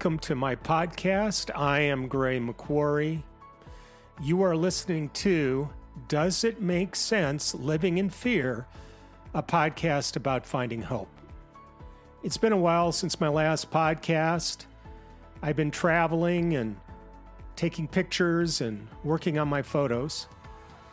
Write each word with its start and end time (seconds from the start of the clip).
Welcome 0.00 0.18
to 0.20 0.34
my 0.34 0.56
podcast. 0.56 1.50
I 1.54 1.80
am 1.80 2.08
Gray 2.08 2.40
McQuarrie. 2.40 3.22
You 4.22 4.40
are 4.40 4.56
listening 4.56 5.10
to 5.10 5.68
Does 6.08 6.42
It 6.42 6.58
Make 6.58 6.96
Sense 6.96 7.54
Living 7.54 7.98
in 7.98 8.08
Fear? 8.08 8.66
A 9.34 9.42
podcast 9.42 10.16
about 10.16 10.46
finding 10.46 10.80
hope. 10.80 11.10
It's 12.22 12.38
been 12.38 12.54
a 12.54 12.56
while 12.56 12.92
since 12.92 13.20
my 13.20 13.28
last 13.28 13.70
podcast. 13.70 14.64
I've 15.42 15.56
been 15.56 15.70
traveling 15.70 16.56
and 16.56 16.78
taking 17.54 17.86
pictures 17.86 18.62
and 18.62 18.88
working 19.04 19.38
on 19.38 19.48
my 19.48 19.60
photos. 19.60 20.28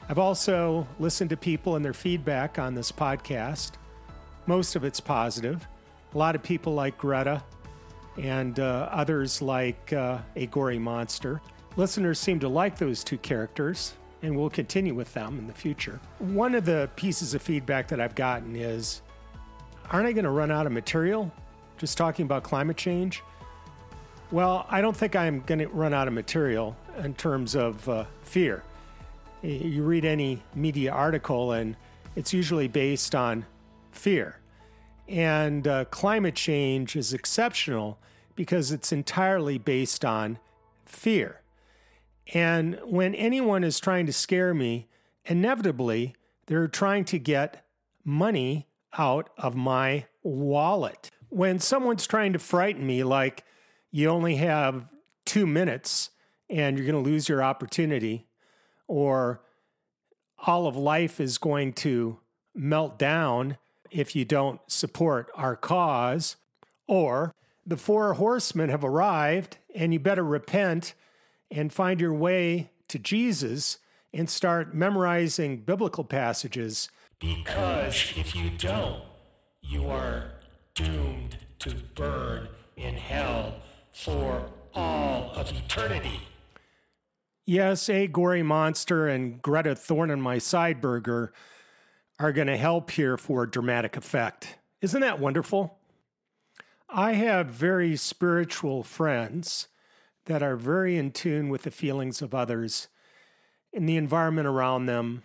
I've 0.10 0.20
also 0.20 0.86
listened 1.00 1.30
to 1.30 1.38
people 1.38 1.78
and 1.78 1.86
their 1.86 1.94
feedback 1.94 2.60
on 2.60 2.76
this 2.76 2.92
podcast. 2.92 3.72
Most 4.48 4.76
of 4.76 4.84
it's 4.84 5.00
positive. 5.00 5.66
A 6.14 6.18
lot 6.18 6.36
of 6.36 6.44
people 6.44 6.74
like 6.74 6.98
Greta 6.98 7.42
and 8.18 8.60
uh, 8.60 8.90
others 8.92 9.42
like 9.42 9.94
uh, 9.94 10.20
a 10.36 10.48
gory 10.48 10.80
monster. 10.80 11.42
Listeners 11.76 12.20
seem 12.20 12.40
to 12.40 12.50
like 12.50 12.78
those 12.78 13.04
two 13.04 13.18
characters, 13.20 13.94
and 14.22 14.36
we'll 14.36 14.50
continue 14.50 14.96
with 14.96 15.14
them 15.14 15.38
in 15.38 15.48
the 15.48 15.54
future. 15.54 16.00
One 16.20 16.56
of 16.56 16.66
the 16.66 16.90
pieces 16.96 17.34
of 17.34 17.42
feedback 17.42 17.88
that 17.90 18.02
I've 18.02 18.16
gotten 18.16 18.56
is 18.56 19.02
Aren't 19.90 20.08
I 20.08 20.12
going 20.12 20.26
to 20.26 20.32
run 20.32 20.52
out 20.52 20.66
of 20.66 20.74
material 20.74 21.32
just 21.78 21.98
talking 21.98 22.26
about 22.26 22.44
climate 22.44 22.76
change? 22.76 23.24
Well, 24.32 24.66
I 24.70 24.82
don't 24.82 24.98
think 24.98 25.16
I'm 25.16 25.42
going 25.42 25.60
to 25.60 25.68
run 25.68 25.94
out 25.94 26.10
of 26.10 26.14
material 26.14 26.76
in 26.98 27.14
terms 27.14 27.56
of 27.56 27.88
uh, 27.88 28.06
fear. 28.24 28.64
You 29.42 29.84
read 29.84 30.04
any 30.04 30.44
media 30.56 30.92
article, 30.92 31.54
and 31.54 31.78
it's 32.16 32.34
usually 32.34 32.68
based 32.68 33.16
on 33.16 33.46
fear. 33.92 34.40
And 35.08 35.68
uh, 35.68 35.86
climate 35.86 36.36
change 36.36 36.96
is 36.96 37.14
exceptional 37.14 38.00
because 38.36 38.72
it's 38.72 38.92
entirely 38.92 39.58
based 39.58 40.04
on 40.04 40.40
fear. 40.86 41.42
And 42.34 42.80
when 42.84 43.16
anyone 43.16 43.64
is 43.64 43.80
trying 43.80 44.06
to 44.06 44.14
scare 44.14 44.54
me, 44.54 44.88
inevitably 45.26 46.16
they're 46.48 46.68
trying 46.68 47.06
to 47.06 47.20
get 47.20 47.66
money 48.04 48.68
out 48.98 49.30
of 49.38 49.56
my 49.56 50.06
wallet. 50.24 51.10
When 51.30 51.60
someone's 51.60 52.08
trying 52.08 52.34
to 52.34 52.40
frighten 52.40 52.86
me, 52.86 53.04
like 53.04 53.44
you 53.92 54.10
only 54.10 54.36
have 54.36 54.94
two 55.26 55.46
minutes 55.46 56.10
and 56.50 56.78
you're 56.78 56.88
going 56.90 57.04
to 57.04 57.10
lose 57.10 57.28
your 57.28 57.44
opportunity, 57.44 58.28
or 58.88 59.42
all 60.46 60.68
of 60.68 60.78
life 60.78 61.20
is 61.20 61.38
going 61.38 61.74
to 61.74 62.20
melt 62.56 62.98
down 62.98 63.58
if 63.92 64.16
you 64.16 64.26
don't 64.26 64.60
support 64.70 65.30
our 65.36 65.56
cause, 65.56 66.36
or 66.88 67.34
the 67.66 67.78
four 67.78 68.14
horsemen 68.14 68.70
have 68.70 68.84
arrived 68.84 69.58
and 69.76 69.94
you 69.94 70.00
better 70.00 70.24
repent 70.24 70.94
and 71.52 71.72
find 71.74 72.00
your 72.00 72.14
way 72.14 72.70
to 72.88 73.00
Jesus 73.00 73.78
and 74.14 74.30
start 74.30 74.74
memorizing 74.74 75.58
biblical 75.58 76.04
passages. 76.04 76.90
Because 77.20 78.14
if 78.16 78.36
you 78.36 78.50
don't, 78.52 79.04
you 79.62 79.90
are 79.90 80.32
doomed 80.76 81.38
to 81.60 81.76
burn 81.96 82.48
in 82.76 82.96
hell 82.96 83.56
for 83.92 84.46
all 84.74 85.32
of 85.36 85.52
eternity. 85.52 86.22
Yes, 87.46 87.90
a 87.90 88.08
gory 88.08 88.44
monster 88.44 89.08
and 89.08 89.42
Greta 89.42 89.76
Thornton, 89.76 90.22
my 90.22 90.38
side 90.38 90.82
burger, 90.82 91.34
are 92.20 92.32
going 92.32 92.48
to 92.48 92.58
help 92.58 92.92
here 92.92 93.18
for 93.18 93.46
dramatic 93.46 93.96
effect. 93.96 94.58
Isn't 94.82 95.02
that 95.02 95.20
wonderful? 95.20 95.78
I 96.90 97.14
have 97.14 97.48
very 97.48 97.96
spiritual 97.96 98.84
friends 98.84 99.68
that 100.26 100.42
are 100.42 100.56
very 100.56 100.98
in 100.98 101.12
tune 101.12 101.50
with 101.50 101.64
the 101.64 101.72
feelings 101.72 102.22
of 102.22 102.34
others 102.34 102.88
and 103.74 103.88
the 103.88 103.98
environment 103.98 104.48
around 104.48 104.86
them 104.86 105.24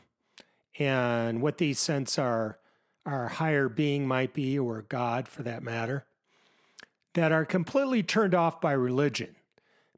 and 0.79 1.41
what 1.41 1.59
these 1.59 1.79
sense 1.79 2.19
are 2.19 2.59
our 3.05 3.29
higher 3.29 3.69
being 3.69 4.07
might 4.07 4.33
be, 4.33 4.59
or 4.59 4.83
God 4.83 5.27
for 5.27 5.43
that 5.43 5.63
matter, 5.63 6.05
that 7.15 7.33
are 7.33 7.45
completely 7.45 8.03
turned 8.03 8.35
off 8.35 8.61
by 8.61 8.73
religion, 8.73 9.35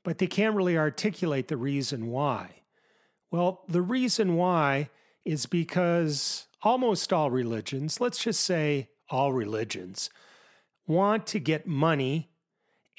but 0.03 0.19
they 0.19 0.27
can't 0.27 0.57
really 0.57 0.79
articulate 0.79 1.49
the 1.49 1.57
reason 1.57 2.07
why. 2.07 2.63
Well, 3.31 3.63
the 3.69 3.83
reason 3.83 4.37
why 4.37 4.89
is 5.25 5.47
because 5.47 6.47
almost 6.65 7.13
all 7.13 7.31
religions, 7.31 8.01
let's 8.01 8.25
just 8.25 8.41
say 8.41 8.89
all 9.11 9.33
religions, 9.33 10.11
want 10.87 11.27
to 11.27 11.39
get 11.39 11.67
money 11.67 12.31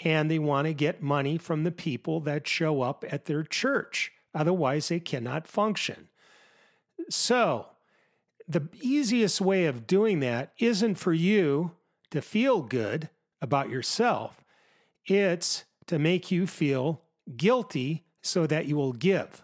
and 0.03 0.29
they 0.29 0.39
want 0.39 0.67
to 0.67 0.73
get 0.73 1.01
money 1.01 1.37
from 1.37 1.63
the 1.63 1.71
people 1.71 2.19
that 2.21 2.47
show 2.47 2.81
up 2.81 3.03
at 3.09 3.25
their 3.25 3.43
church. 3.43 4.11
Otherwise, 4.33 4.89
they 4.89 4.99
cannot 4.99 5.47
function. 5.47 6.09
So, 7.09 7.67
the 8.47 8.67
easiest 8.81 9.41
way 9.41 9.65
of 9.65 9.87
doing 9.87 10.19
that 10.19 10.51
isn't 10.59 10.95
for 10.95 11.13
you 11.13 11.71
to 12.11 12.21
feel 12.21 12.61
good 12.61 13.09
about 13.41 13.69
yourself, 13.69 14.43
it's 15.05 15.63
to 15.87 15.97
make 15.97 16.31
you 16.31 16.45
feel 16.45 17.01
guilty 17.35 18.05
so 18.21 18.45
that 18.47 18.65
you 18.65 18.75
will 18.75 18.93
give. 18.93 19.43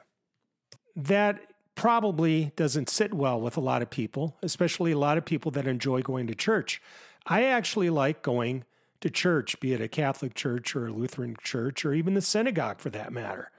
That 0.95 1.50
probably 1.81 2.51
doesn't 2.55 2.91
sit 2.91 3.11
well 3.11 3.41
with 3.41 3.57
a 3.57 3.59
lot 3.59 3.81
of 3.81 3.89
people, 3.89 4.37
especially 4.43 4.91
a 4.91 4.99
lot 4.99 5.17
of 5.17 5.25
people 5.25 5.49
that 5.49 5.65
enjoy 5.65 5.99
going 5.99 6.27
to 6.27 6.35
church. 6.35 6.79
I 7.25 7.45
actually 7.45 7.89
like 7.89 8.21
going 8.21 8.65
to 8.99 9.09
church, 9.09 9.59
be 9.59 9.73
it 9.73 9.81
a 9.81 9.87
Catholic 9.87 10.35
church 10.35 10.75
or 10.75 10.85
a 10.85 10.93
Lutheran 10.93 11.35
church 11.41 11.83
or 11.83 11.95
even 11.95 12.13
the 12.13 12.21
synagogue 12.21 12.79
for 12.79 12.91
that 12.91 13.11
matter. 13.11 13.49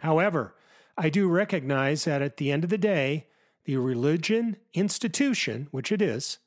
However, 0.00 0.56
I 0.98 1.08
do 1.10 1.28
recognize 1.28 2.02
that 2.06 2.22
at 2.22 2.38
the 2.38 2.50
end 2.50 2.64
of 2.64 2.70
the 2.70 2.76
day, 2.76 3.28
the 3.66 3.76
religion 3.76 4.56
institution, 4.72 5.68
which 5.70 5.92
it 5.92 6.02
is, 6.02 6.38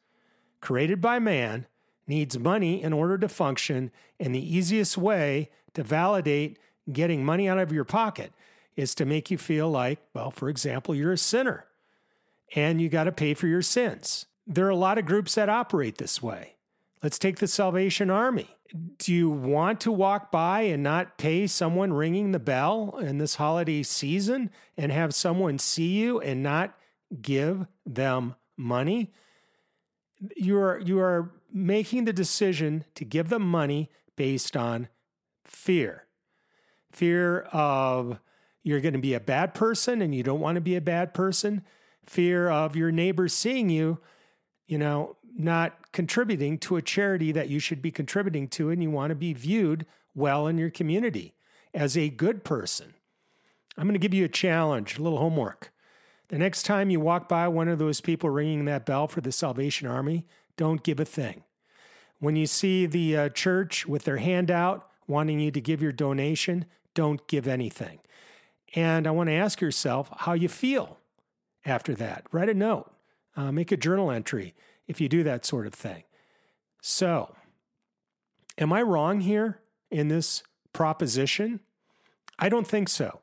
created 0.60 1.00
by 1.00 1.20
man, 1.20 1.68
needs 2.06 2.38
money 2.38 2.84
in 2.84 2.92
order 2.92 3.18
to 3.18 3.30
function, 3.30 3.92
and 4.20 4.36
the 4.36 4.58
easiest 4.58 4.98
way 4.98 5.52
to 5.74 5.84
validate 5.84 6.60
getting 6.92 7.24
money 7.24 7.48
out 7.48 7.60
of 7.60 7.72
your 7.72 7.86
pocket 7.86 8.34
is 8.78 8.96
to 8.96 9.06
make 9.06 9.30
you 9.30 9.38
feel 9.38 9.70
like, 9.70 10.00
well, 10.14 10.32
for 10.32 10.48
example, 10.48 10.96
you're 10.96 11.12
a 11.12 11.18
sinner 11.18 11.66
and 12.56 12.80
you 12.80 12.88
got 12.88 13.04
to 13.04 13.12
pay 13.12 13.34
for 13.34 13.48
your 13.48 13.62
sins. 13.62 14.28
There 14.46 14.66
are 14.66 14.70
a 14.70 14.76
lot 14.76 14.98
of 14.98 15.06
groups 15.06 15.36
that 15.36 15.50
operate 15.50 15.98
this 15.98 16.22
way. 16.22 16.56
Let's 17.04 17.20
take 17.20 17.40
the 17.40 17.48
Salvation 17.48 18.10
Army. 18.10 18.48
Do 18.98 19.14
you 19.14 19.30
want 19.30 19.82
to 19.82 19.92
walk 19.92 20.32
by 20.32 20.62
and 20.62 20.82
not 20.82 21.18
pay 21.18 21.48
someone 21.48 21.92
ringing 21.92 22.32
the 22.32 22.40
bell 22.40 22.98
in 23.02 23.18
this 23.18 23.36
holiday 23.36 23.84
season 23.84 24.50
and 24.78 24.92
have 24.92 25.14
someone 25.14 25.60
see 25.60 25.98
you 25.98 26.22
and 26.22 26.42
not 26.42 26.78
give 27.22 27.66
them 27.86 28.36
money? 28.56 29.12
You 30.36 30.58
are, 30.60 30.80
you 30.80 31.00
are 31.00 31.32
making 31.52 32.06
the 32.06 32.14
decision 32.14 32.86
to 32.96 33.06
give 33.06 33.30
them 33.30 33.44
money 33.44 33.90
based 34.16 34.56
on 34.56 34.88
fear 35.44 36.08
fear 36.98 37.42
of 37.52 38.20
you're 38.68 38.82
going 38.82 38.94
to 38.94 39.00
be 39.00 39.14
a 39.14 39.20
bad 39.20 39.54
person 39.54 40.02
and 40.02 40.14
you 40.14 40.24
don't 40.24 40.40
want 40.40 40.56
to 40.56 40.62
be 40.62 40.76
a 40.76 40.82
bad 40.82 41.14
person, 41.14 41.64
fear 42.06 42.50
of 42.50 42.76
your 42.76 42.92
neighbors 42.92 43.34
seeing 43.34 43.70
you 43.70 44.00
you 44.68 44.78
know, 44.78 45.16
not 45.38 45.92
contributing 45.92 46.58
to 46.60 46.76
a 46.76 46.82
charity 46.82 47.32
that 47.32 47.50
you 47.50 47.60
should 47.60 47.82
be 47.82 47.92
contributing 47.92 48.48
to, 48.50 48.70
and 48.70 48.84
you 48.84 48.92
want 48.92 49.10
to 49.10 49.16
be 49.16 49.34
viewed 49.34 49.86
well 50.14 50.48
in 50.48 50.58
your 50.58 50.70
community 50.70 51.34
as 51.74 51.98
a 51.98 52.10
good 52.10 52.44
person. 52.44 52.94
I'm 53.78 53.86
going 53.86 53.94
to 53.94 54.00
give 54.00 54.14
you 54.14 54.26
a 54.26 54.30
challenge, 54.30 54.98
a 54.98 55.02
little 55.02 55.20
homework. 55.20 55.72
The 56.30 56.38
next 56.38 56.64
time 56.64 56.90
you 56.90 57.00
walk 57.00 57.30
by 57.30 57.48
one 57.48 57.70
of 57.70 57.80
those 57.80 58.02
people 58.02 58.30
ringing 58.30 58.66
that 58.66 58.86
bell 58.86 59.08
for 59.08 59.22
the 59.22 59.32
Salvation 59.32 59.88
Army, 59.88 60.26
don't 60.58 60.84
give 60.84 61.00
a 61.00 61.06
thing. 61.06 61.44
When 62.20 62.36
you 62.36 62.48
see 62.48 62.86
the 62.86 63.16
uh, 63.16 63.30
church 63.30 63.86
with 63.86 64.04
their 64.04 64.18
hand 64.18 64.52
out 64.52 64.90
wanting 65.08 65.40
you 65.40 65.52
to 65.52 65.62
give 65.62 65.82
your 65.82 65.92
donation, 65.92 66.66
don't 66.96 67.26
give 67.28 67.48
anything. 67.48 68.00
And 68.76 69.08
I 69.08 69.12
want 69.12 69.28
to 69.30 69.34
ask 69.34 69.62
yourself 69.62 70.10
how 70.18 70.34
you 70.34 70.50
feel 70.50 70.98
after 71.66 71.94
that. 71.96 72.26
Write 72.32 72.50
a 72.50 72.54
note. 72.54 72.92
Uh, 73.36 73.52
make 73.52 73.72
a 73.72 73.78
journal 73.78 74.10
entry 74.10 74.56
if 74.88 75.00
you 75.00 75.08
do 75.08 75.24
that 75.24 75.46
sort 75.46 75.68
of 75.68 75.74
thing. 75.74 76.04
So, 76.82 77.36
am 78.58 78.74
I 78.74 78.82
wrong 78.82 79.22
here 79.22 79.60
in 79.92 80.08
this 80.08 80.44
proposition? 80.74 81.60
I 82.40 82.50
don't 82.50 82.68
think 82.68 82.90
so. 82.90 83.20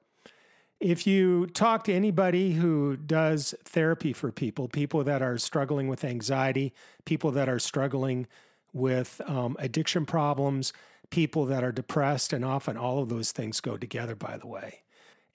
If 0.81 1.07
you 1.07 1.47
talk 1.47 1.85
to 1.85 1.93
anybody 1.93 2.53
who 2.53 2.97
does 2.97 3.55
therapy 3.65 4.13
for 4.13 4.31
people, 4.31 4.69
people 4.69 5.03
that 5.05 5.23
are 5.23 5.39
struggling 5.39 5.89
with 5.89 6.05
anxiety, 6.05 6.75
people 7.05 7.31
that 7.33 7.49
are 7.49 7.59
struggling 7.59 8.27
with 8.73 9.21
um, 9.27 9.57
addiction 9.59 10.05
problems, 10.05 10.73
people 11.11 11.47
that 11.47 11.65
are 11.65 11.73
depressed, 11.73 12.33
and 12.33 12.45
often 12.45 12.77
all 12.77 13.01
of 13.03 13.09
those 13.09 13.33
things 13.33 13.61
go 13.61 13.77
together, 13.77 14.15
by 14.15 14.37
the 14.37 14.47
way 14.47 14.84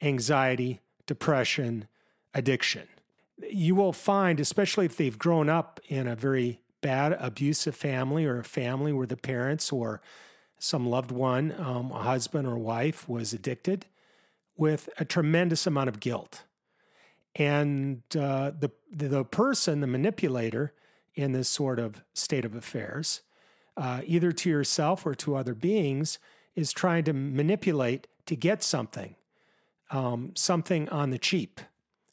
anxiety, 0.01 0.79
depression, 1.05 1.87
addiction 2.33 2.87
you 3.47 3.75
will 3.75 3.93
find, 3.93 4.39
especially 4.39 4.85
if 4.85 4.97
they've 4.97 5.17
grown 5.17 5.49
up 5.49 5.79
in 5.87 6.07
a 6.07 6.15
very 6.15 6.59
bad, 6.81 7.13
abusive 7.19 7.75
family 7.75 8.25
or 8.25 8.39
a 8.39 8.43
family 8.43 8.93
where 8.93 9.07
the 9.07 9.17
parents 9.17 9.71
or 9.71 10.01
some 10.57 10.89
loved 10.89 11.11
one, 11.11 11.53
um, 11.57 11.91
a 11.91 11.99
husband 11.99 12.47
or 12.47 12.57
wife, 12.57 13.07
was 13.07 13.33
addicted 13.33 13.85
with 14.57 14.89
a 14.97 15.05
tremendous 15.05 15.65
amount 15.65 15.87
of 15.87 15.99
guilt. 15.99 16.43
And 17.35 18.01
uh, 18.17 18.51
the, 18.59 18.71
the 18.91 19.23
person, 19.23 19.79
the 19.79 19.87
manipulator 19.87 20.73
in 21.15 21.31
this 21.31 21.47
sort 21.47 21.79
of 21.79 22.01
state 22.13 22.43
of 22.43 22.55
affairs, 22.55 23.21
uh, 23.77 24.01
either 24.05 24.31
to 24.33 24.49
yourself 24.49 25.05
or 25.05 25.15
to 25.15 25.35
other 25.35 25.53
beings, 25.53 26.19
is 26.55 26.73
trying 26.73 27.05
to 27.05 27.13
manipulate 27.13 28.07
to 28.25 28.35
get 28.35 28.63
something, 28.63 29.15
um, 29.89 30.31
something 30.35 30.89
on 30.89 31.09
the 31.09 31.17
cheap, 31.17 31.61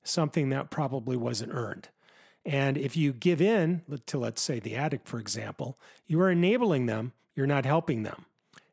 something 0.02 0.48
that 0.50 0.70
probably 0.70 1.16
wasn't 1.16 1.52
earned. 1.52 1.88
And 2.44 2.78
if 2.78 2.96
you 2.96 3.12
give 3.12 3.42
in 3.42 3.82
to, 4.06 4.18
let's 4.18 4.40
say, 4.40 4.60
the 4.60 4.76
addict, 4.76 5.08
for 5.08 5.18
example, 5.18 5.78
you 6.06 6.20
are 6.20 6.30
enabling 6.30 6.86
them, 6.86 7.12
you're 7.34 7.46
not 7.46 7.64
helping 7.64 8.04
them. 8.04 8.24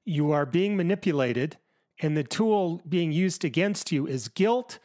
You 0.06 0.32
are 0.32 0.46
being 0.46 0.78
manipulated, 0.78 1.58
and 2.00 2.16
the 2.16 2.24
tool 2.24 2.82
being 2.88 3.12
used 3.12 3.44
against 3.44 3.92
you 3.92 4.06
is 4.06 4.28
guilt 4.28 4.78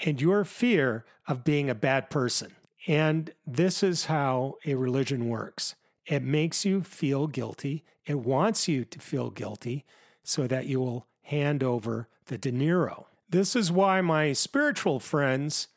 and 0.00 0.20
your 0.20 0.44
fear 0.44 1.04
of 1.28 1.44
being 1.44 1.70
a 1.70 1.74
bad 1.74 2.10
person. 2.10 2.56
And 2.86 3.32
this 3.46 3.82
is 3.82 4.06
how 4.06 4.56
a 4.66 4.74
religion 4.74 5.28
works 5.28 5.74
it 6.06 6.22
makes 6.22 6.66
you 6.66 6.82
feel 6.82 7.26
guilty, 7.26 7.82
it 8.04 8.18
wants 8.18 8.68
you 8.68 8.84
to 8.84 8.98
feel 8.98 9.30
guilty 9.30 9.86
so 10.22 10.46
that 10.46 10.66
you 10.66 10.78
will 10.78 11.06
hand 11.22 11.62
over 11.62 12.08
the 12.26 12.36
dinero. 12.36 13.06
This 13.28 13.56
is 13.56 13.72
why 13.72 14.00
my 14.00 14.32
spiritual 14.32 15.00
friends 15.00 15.68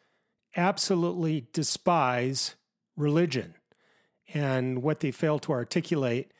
absolutely 0.55 1.47
despise 1.53 2.55
religion. 2.95 3.55
And 4.33 4.81
what 4.83 4.99
they 4.99 5.11
fail 5.11 5.39
to 5.39 5.51
articulate 5.53 6.31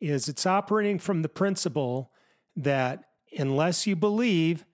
is 0.00 0.28
it's 0.28 0.46
operating 0.46 0.98
from 0.98 1.22
the 1.22 1.28
principle 1.28 2.10
that 2.56 3.04
unless 3.36 3.86
you 3.86 3.96
believe, 3.96 4.64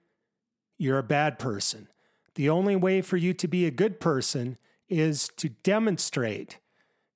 you're 0.79 0.99
a 0.99 1.03
bad 1.03 1.39
person. 1.39 1.89
The 2.35 2.49
only 2.49 2.77
way 2.77 3.03
for 3.03 3.17
you 3.17 3.35
to 3.35 3.49
be 3.49 3.67
a 3.67 3.71
good 3.71 4.01
person 4.01 4.59
is 4.89 5.29
to 5.37 5.51
demonstrate 5.51 6.59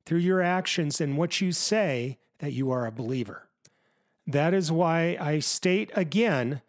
through 0.05 0.19
your 0.19 0.43
actions 0.43 1.01
and 1.01 1.17
what 1.17 1.41
you 1.41 1.53
say 1.53 2.19
that 2.39 2.53
you 2.53 2.71
are 2.71 2.87
a 2.87 2.93
believer. 2.93 3.49
That 4.27 4.55
is 4.55 4.71
why 4.71 5.17
I 5.21 5.39
state 5.39 5.91
again 5.95 6.63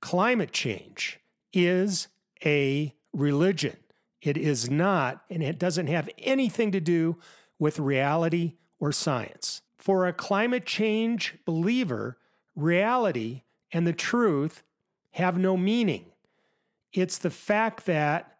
climate 0.00 0.52
change 0.52 1.18
is 1.52 2.08
a 2.44 2.94
religion. 3.12 3.76
It 4.20 4.36
is 4.36 4.70
not, 4.70 5.22
and 5.30 5.42
it 5.42 5.58
doesn't 5.58 5.86
have 5.86 6.10
anything 6.18 6.72
to 6.72 6.80
do 6.80 7.18
with 7.58 7.78
reality 7.78 8.54
or 8.80 8.92
science. 8.92 9.62
For 9.78 10.06
a 10.06 10.12
climate 10.12 10.66
change 10.66 11.36
believer, 11.44 12.18
reality 12.54 13.42
and 13.72 13.86
the 13.86 13.92
truth 13.92 14.62
have 15.12 15.38
no 15.38 15.56
meaning. 15.56 16.06
It's 16.92 17.18
the 17.18 17.30
fact 17.30 17.86
that 17.86 18.38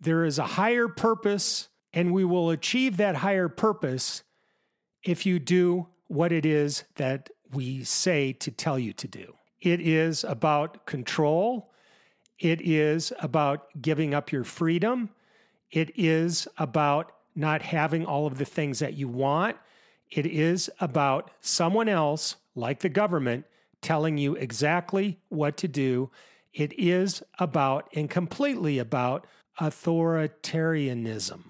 there 0.00 0.24
is 0.24 0.38
a 0.38 0.44
higher 0.44 0.88
purpose, 0.88 1.68
and 1.92 2.12
we 2.12 2.24
will 2.24 2.50
achieve 2.50 2.96
that 2.96 3.16
higher 3.16 3.48
purpose 3.48 4.22
if 5.02 5.26
you 5.26 5.38
do 5.38 5.88
what 6.06 6.32
it 6.32 6.46
is 6.46 6.84
that 6.96 7.30
we 7.52 7.84
say 7.84 8.32
to 8.32 8.50
tell 8.50 8.78
you 8.78 8.92
to 8.92 9.08
do. 9.08 9.34
It 9.60 9.80
is 9.80 10.24
about 10.24 10.86
control. 10.86 11.67
It 12.38 12.60
is 12.60 13.12
about 13.20 13.68
giving 13.80 14.14
up 14.14 14.30
your 14.30 14.44
freedom. 14.44 15.10
It 15.70 15.90
is 15.96 16.46
about 16.56 17.12
not 17.34 17.62
having 17.62 18.06
all 18.06 18.26
of 18.26 18.38
the 18.38 18.44
things 18.44 18.78
that 18.78 18.94
you 18.94 19.08
want. 19.08 19.56
It 20.10 20.26
is 20.26 20.70
about 20.80 21.30
someone 21.40 21.88
else, 21.88 22.36
like 22.54 22.80
the 22.80 22.88
government, 22.88 23.44
telling 23.82 24.18
you 24.18 24.34
exactly 24.34 25.18
what 25.28 25.56
to 25.58 25.68
do. 25.68 26.10
It 26.52 26.72
is 26.78 27.22
about 27.38 27.88
and 27.94 28.08
completely 28.08 28.78
about 28.78 29.26
authoritarianism. 29.60 31.44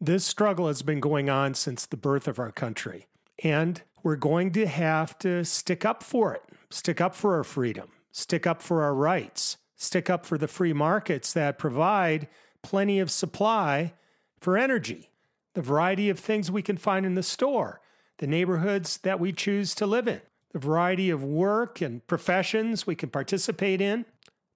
This 0.00 0.24
struggle 0.24 0.66
has 0.68 0.82
been 0.82 1.00
going 1.00 1.30
on 1.30 1.54
since 1.54 1.86
the 1.86 1.96
birth 1.96 2.26
of 2.28 2.38
our 2.38 2.52
country, 2.52 3.06
and 3.42 3.82
we're 4.02 4.16
going 4.16 4.52
to 4.52 4.66
have 4.66 5.18
to 5.20 5.44
stick 5.44 5.84
up 5.84 6.02
for 6.02 6.34
it, 6.34 6.42
stick 6.70 7.00
up 7.00 7.14
for 7.14 7.36
our 7.36 7.44
freedom, 7.44 7.88
stick 8.12 8.46
up 8.46 8.60
for 8.60 8.82
our 8.82 8.94
rights, 8.94 9.56
stick 9.76 10.08
up 10.08 10.24
for 10.24 10.38
the 10.38 10.48
free 10.48 10.72
markets 10.72 11.32
that 11.32 11.58
provide 11.58 12.28
plenty 12.62 12.98
of 12.98 13.10
supply 13.10 13.92
for 14.40 14.56
energy, 14.56 15.10
the 15.54 15.62
variety 15.62 16.08
of 16.08 16.18
things 16.18 16.50
we 16.50 16.62
can 16.62 16.76
find 16.76 17.06
in 17.06 17.14
the 17.14 17.22
store, 17.22 17.80
the 18.18 18.26
neighborhoods 18.26 18.98
that 18.98 19.20
we 19.20 19.32
choose 19.32 19.74
to 19.74 19.86
live 19.86 20.08
in, 20.08 20.20
the 20.52 20.58
variety 20.58 21.10
of 21.10 21.24
work 21.24 21.80
and 21.80 22.06
professions 22.06 22.86
we 22.86 22.94
can 22.94 23.10
participate 23.10 23.80
in, 23.80 24.04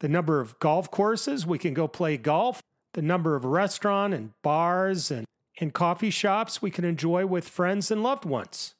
the 0.01 0.09
number 0.09 0.41
of 0.41 0.59
golf 0.61 0.91
courses 0.91 1.47
we 1.47 1.59
can 1.59 1.75
go 1.75 1.89
play 1.89 2.17
golf, 2.17 2.63
the 2.95 3.03
number 3.03 3.35
of 3.35 3.45
restaurant 3.45 4.15
and 4.15 4.33
bars 4.43 5.11
and, 5.11 5.27
and 5.61 5.73
coffee 5.73 6.11
shops 6.11 6.63
we 6.63 6.71
can 6.71 6.85
enjoy 6.85 7.27
with 7.27 7.49
friends 7.49 7.91
and 7.91 8.03
loved 8.03 8.25
ones. 8.25 8.75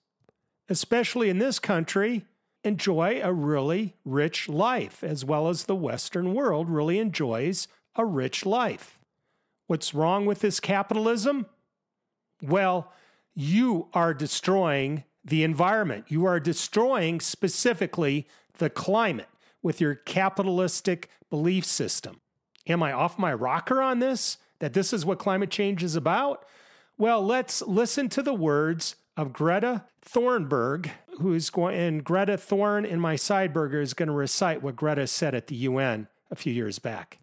Especially 0.69 1.29
in 1.29 1.39
this 1.39 1.59
country, 1.59 2.25
enjoy 2.69 3.21
a 3.21 3.33
really 3.33 3.97
rich 4.05 4.49
life, 4.49 5.03
as 5.03 5.25
well 5.25 5.49
as 5.49 5.65
the 5.65 5.75
Western 5.75 6.35
world 6.35 6.71
really 6.71 7.01
enjoys 7.01 7.67
a 7.97 8.05
rich 8.05 8.47
life. 8.47 9.01
What's 9.67 9.93
wrong 9.93 10.25
with 10.25 10.39
this 10.39 10.61
capitalism? 10.61 11.47
Well, 12.41 12.93
you 13.35 13.89
are 13.93 14.15
destroying 14.15 15.05
the 15.25 15.43
environment. 15.43 16.05
You 16.09 16.25
are 16.27 16.39
destroying 16.39 17.21
specifically 17.21 18.29
the 18.59 18.71
climate 18.71 19.29
with 19.63 19.81
your 19.81 19.95
capitalistic 19.95 21.11
belief 21.31 21.65
system. 21.65 22.21
Am 22.67 22.83
I 22.83 22.93
off 22.93 23.19
my 23.19 23.33
rocker 23.33 23.83
on 23.83 23.99
this? 23.99 24.39
That 24.61 24.73
this 24.73 24.93
is 24.93 25.05
what 25.05 25.19
climate 25.19 25.51
change 25.51 25.83
is 25.83 25.97
about? 25.97 26.45
Well, 26.97 27.25
let's 27.25 27.63
listen 27.63 28.09
to 28.11 28.23
the 28.23 28.35
words 28.35 28.97
of 29.19 29.33
Greta 29.33 29.85
Thunberg, 30.01 30.91
who's 31.21 31.51
going, 31.51 31.77
and 31.77 32.05
Greta 32.05 32.39
Thorn 32.39 32.85
in 32.85 33.01
my 33.01 33.17
sideburger 33.17 33.83
is 33.83 33.93
going 33.93 34.07
to 34.07 34.13
recite 34.13 34.63
what 34.63 34.77
Greta 34.77 35.09
said 35.09 35.35
at 35.35 35.49
the 35.49 35.57
UN 35.57 36.07
a 36.31 36.37
few 36.37 36.53
years 36.53 36.79
back. 36.79 37.19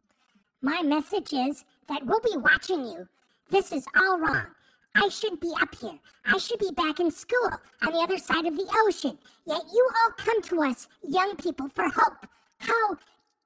My 0.61 0.81
message 0.81 1.31
is 1.31 1.63
that 1.87 2.05
we'll 2.05 2.19
be 2.19 2.35
watching 2.35 2.85
you. 2.85 3.07
This 3.49 3.71
is 3.71 3.85
all 3.95 4.19
wrong. 4.19 4.47
I 4.93 5.07
should 5.07 5.39
be 5.39 5.53
up 5.61 5.73
here. 5.73 5.97
I 6.25 6.37
should 6.37 6.59
be 6.59 6.71
back 6.75 6.99
in 6.99 7.11
school 7.11 7.49
on 7.85 7.93
the 7.93 7.99
other 7.99 8.17
side 8.17 8.45
of 8.45 8.57
the 8.57 8.67
ocean. 8.85 9.17
Yet 9.45 9.61
you 9.73 9.89
all 9.95 10.13
come 10.17 10.41
to 10.43 10.63
us, 10.63 10.89
young 11.01 11.37
people, 11.37 11.69
for 11.69 11.85
hope. 11.87 12.27
How 12.57 12.97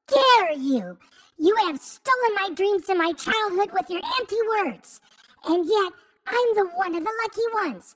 dare 0.08 0.53
you? 0.53 0.98
You 1.38 1.56
have 1.68 1.79
stolen 1.79 2.36
my 2.36 2.50
dreams 2.56 2.89
and 2.89 2.98
my 2.98 3.13
childhood 3.13 3.70
with 3.74 3.89
your 3.89 4.01
empty 4.20 4.38
words. 4.58 5.01
And 5.46 5.65
yet, 5.68 5.94
I'm 6.25 6.56
the 6.56 6.70
one 6.75 6.96
of 6.96 7.03
the 7.03 7.12
lucky 7.24 7.70
ones. 7.70 7.96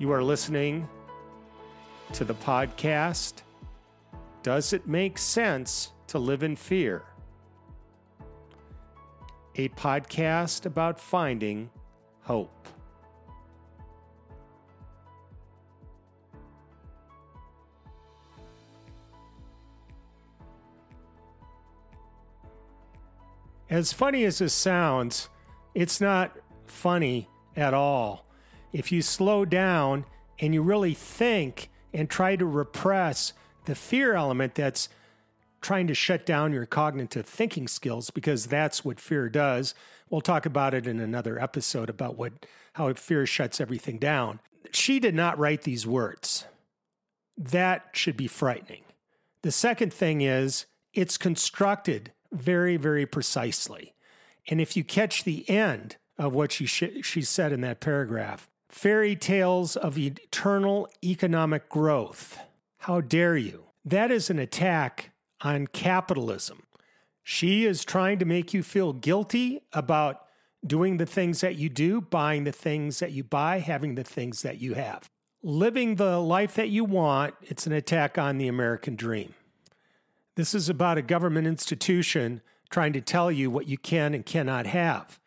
You 0.00 0.12
are 0.12 0.22
listening 0.22 0.88
to 2.12 2.24
the 2.24 2.34
podcast 2.34 3.42
Does 4.44 4.72
It 4.72 4.86
Make 4.86 5.18
Sense 5.18 5.90
to 6.06 6.20
Live 6.20 6.44
in 6.44 6.54
Fear? 6.54 7.02
A 9.56 9.70
podcast 9.70 10.66
about 10.66 11.00
finding 11.00 11.68
hope. 12.22 12.68
As 23.68 23.92
funny 23.92 24.22
as 24.22 24.38
this 24.38 24.54
sounds, 24.54 25.28
it's 25.74 26.00
not 26.00 26.38
funny 26.68 27.28
at 27.56 27.74
all. 27.74 28.27
If 28.72 28.92
you 28.92 29.02
slow 29.02 29.44
down 29.44 30.04
and 30.38 30.54
you 30.54 30.62
really 30.62 30.94
think 30.94 31.70
and 31.92 32.08
try 32.08 32.36
to 32.36 32.44
repress 32.44 33.32
the 33.64 33.74
fear 33.74 34.14
element 34.14 34.54
that's 34.54 34.88
trying 35.60 35.86
to 35.86 35.94
shut 35.94 36.24
down 36.24 36.52
your 36.52 36.66
cognitive 36.66 37.26
thinking 37.26 37.66
skills 37.66 38.10
because 38.10 38.46
that's 38.46 38.84
what 38.84 39.00
fear 39.00 39.28
does. 39.28 39.74
We'll 40.08 40.20
talk 40.20 40.46
about 40.46 40.74
it 40.74 40.86
in 40.86 41.00
another 41.00 41.40
episode 41.40 41.90
about 41.90 42.16
what 42.16 42.46
how 42.74 42.92
fear 42.94 43.26
shuts 43.26 43.60
everything 43.60 43.98
down. 43.98 44.40
She 44.70 45.00
did 45.00 45.14
not 45.14 45.38
write 45.38 45.62
these 45.62 45.86
words. 45.86 46.44
That 47.36 47.86
should 47.92 48.16
be 48.16 48.28
frightening. 48.28 48.82
The 49.42 49.50
second 49.52 49.92
thing 49.92 50.20
is 50.20 50.66
it's 50.94 51.18
constructed 51.18 52.12
very 52.32 52.76
very 52.76 53.06
precisely. 53.06 53.94
And 54.48 54.60
if 54.60 54.76
you 54.76 54.84
catch 54.84 55.24
the 55.24 55.48
end 55.48 55.96
of 56.16 56.34
what 56.34 56.52
she 56.52 56.66
sh- 56.66 57.02
she 57.02 57.22
said 57.22 57.52
in 57.52 57.60
that 57.62 57.80
paragraph, 57.80 58.48
fairy 58.68 59.16
tales 59.16 59.76
of 59.76 59.98
eternal 59.98 60.88
economic 61.02 61.68
growth. 61.68 62.38
How 62.78 63.00
dare 63.00 63.36
you? 63.36 63.64
That 63.84 64.10
is 64.10 64.30
an 64.30 64.38
attack 64.38 65.10
on 65.40 65.66
capitalism. 65.68 66.62
She 67.22 67.64
is 67.64 67.84
trying 67.84 68.18
to 68.18 68.24
make 68.24 68.54
you 68.54 68.62
feel 68.62 68.92
guilty 68.92 69.60
about 69.72 70.24
doing 70.66 70.96
the 70.96 71.06
things 71.06 71.40
that 71.40 71.56
you 71.56 71.68
do, 71.68 72.00
buying 72.00 72.44
the 72.44 72.52
things 72.52 72.98
that 72.98 73.12
you 73.12 73.22
buy, 73.22 73.60
having 73.60 73.94
the 73.94 74.04
things 74.04 74.42
that 74.42 74.60
you 74.60 74.74
have. 74.74 75.08
Living 75.42 75.94
the 75.94 76.18
life 76.18 76.54
that 76.54 76.68
you 76.68 76.84
want, 76.84 77.34
it's 77.42 77.66
an 77.66 77.72
attack 77.72 78.18
on 78.18 78.38
the 78.38 78.48
American 78.48 78.96
dream. 78.96 79.34
This 80.34 80.54
is 80.54 80.68
about 80.68 80.98
a 80.98 81.02
government 81.02 81.46
institution 81.46 82.42
trying 82.70 82.92
to 82.92 83.00
tell 83.00 83.30
you 83.30 83.50
what 83.50 83.68
you 83.68 83.78
can 83.78 84.14
and 84.14 84.26
cannot 84.26 84.66
have. 84.66 85.18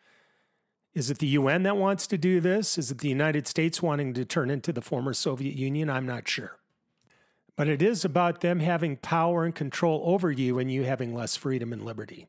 Is 0.94 1.10
it 1.10 1.18
the 1.18 1.26
UN 1.28 1.62
that 1.62 1.76
wants 1.76 2.06
to 2.08 2.18
do 2.18 2.40
this? 2.40 2.76
Is 2.76 2.90
it 2.90 2.98
the 2.98 3.08
United 3.08 3.46
States 3.46 3.80
wanting 3.82 4.12
to 4.14 4.24
turn 4.24 4.50
into 4.50 4.72
the 4.72 4.82
former 4.82 5.14
Soviet 5.14 5.56
Union? 5.56 5.88
I'm 5.88 6.06
not 6.06 6.28
sure. 6.28 6.58
But 7.56 7.68
it 7.68 7.80
is 7.80 8.04
about 8.04 8.40
them 8.40 8.60
having 8.60 8.96
power 8.96 9.44
and 9.44 9.54
control 9.54 10.02
over 10.04 10.30
you 10.30 10.58
and 10.58 10.70
you 10.70 10.84
having 10.84 11.14
less 11.14 11.36
freedom 11.36 11.72
and 11.72 11.84
liberty. 11.84 12.26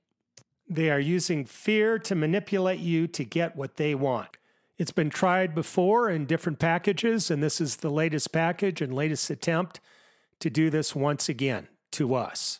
They 0.69 0.89
are 0.89 0.99
using 0.99 1.45
fear 1.45 1.99
to 1.99 2.15
manipulate 2.15 2.79
you 2.79 3.07
to 3.07 3.25
get 3.25 3.55
what 3.55 3.75
they 3.75 3.95
want. 3.95 4.37
It's 4.77 4.91
been 4.91 5.09
tried 5.09 5.53
before 5.53 6.09
in 6.09 6.25
different 6.25 6.59
packages, 6.59 7.29
and 7.29 7.43
this 7.43 7.61
is 7.61 7.77
the 7.77 7.91
latest 7.91 8.31
package 8.31 8.81
and 8.81 8.93
latest 8.93 9.29
attempt 9.29 9.79
to 10.39 10.49
do 10.49 10.69
this 10.69 10.95
once 10.95 11.29
again 11.29 11.67
to 11.91 12.15
us. 12.15 12.59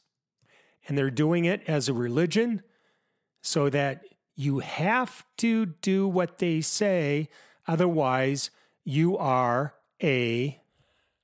And 0.88 0.98
they're 0.98 1.10
doing 1.10 1.46
it 1.46 1.64
as 1.66 1.88
a 1.88 1.94
religion 1.94 2.62
so 3.42 3.70
that 3.70 4.04
you 4.36 4.60
have 4.60 5.26
to 5.38 5.66
do 5.68 6.08
what 6.08 6.40
they 6.40 6.62
say, 6.62 7.30
otherwise, 7.68 8.50
you 8.84 9.18
are 9.18 9.74
a 10.02 10.60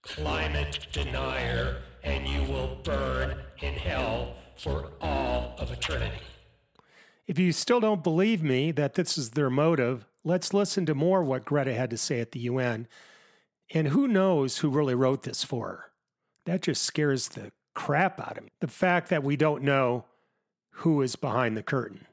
climate 0.01 0.88
denier, 0.92 1.82
and 2.04 2.28
you 2.28 2.44
will 2.44 2.78
burn 2.84 3.36
in 3.60 3.74
hell 3.74 4.36
for 4.56 4.92
all 5.01 5.56
of 5.58 5.72
eternity. 5.72 6.22
If 7.28 7.38
you 7.38 7.51
still 7.51 7.80
don't 7.80 8.04
believe 8.04 8.42
me 8.42 8.72
that 8.72 8.96
this 8.96 9.18
is 9.18 9.32
their 9.32 9.50
motive, 9.50 10.06
let's 10.24 10.54
listen 10.54 10.86
to 10.88 10.96
more 10.96 11.24
what 11.24 11.46
Greta 11.46 11.74
had 11.74 11.89
to 11.92 11.98
say 11.98 12.20
at 12.20 12.32
the 12.32 12.39
UN. 12.42 12.88
And 13.72 13.89
who 13.89 14.08
knows 14.08 14.58
who 14.58 14.70
really 14.70 14.96
wrote 14.96 15.24
this 15.24 15.44
for 15.44 15.68
her? 15.68 15.92
That 16.46 16.63
just 16.63 16.82
scares 16.82 17.30
the 17.30 17.51
crap 17.75 18.20
out 18.20 18.38
of 18.38 18.46
me. 18.46 18.50
The 18.62 18.68
fact 18.68 19.10
that 19.10 19.24
we 19.24 19.36
don't 19.36 19.63
know 19.63 20.06
who 20.72 21.01
is 21.01 21.16
behind 21.16 21.56
the 21.56 21.63
curtain. 21.63 22.08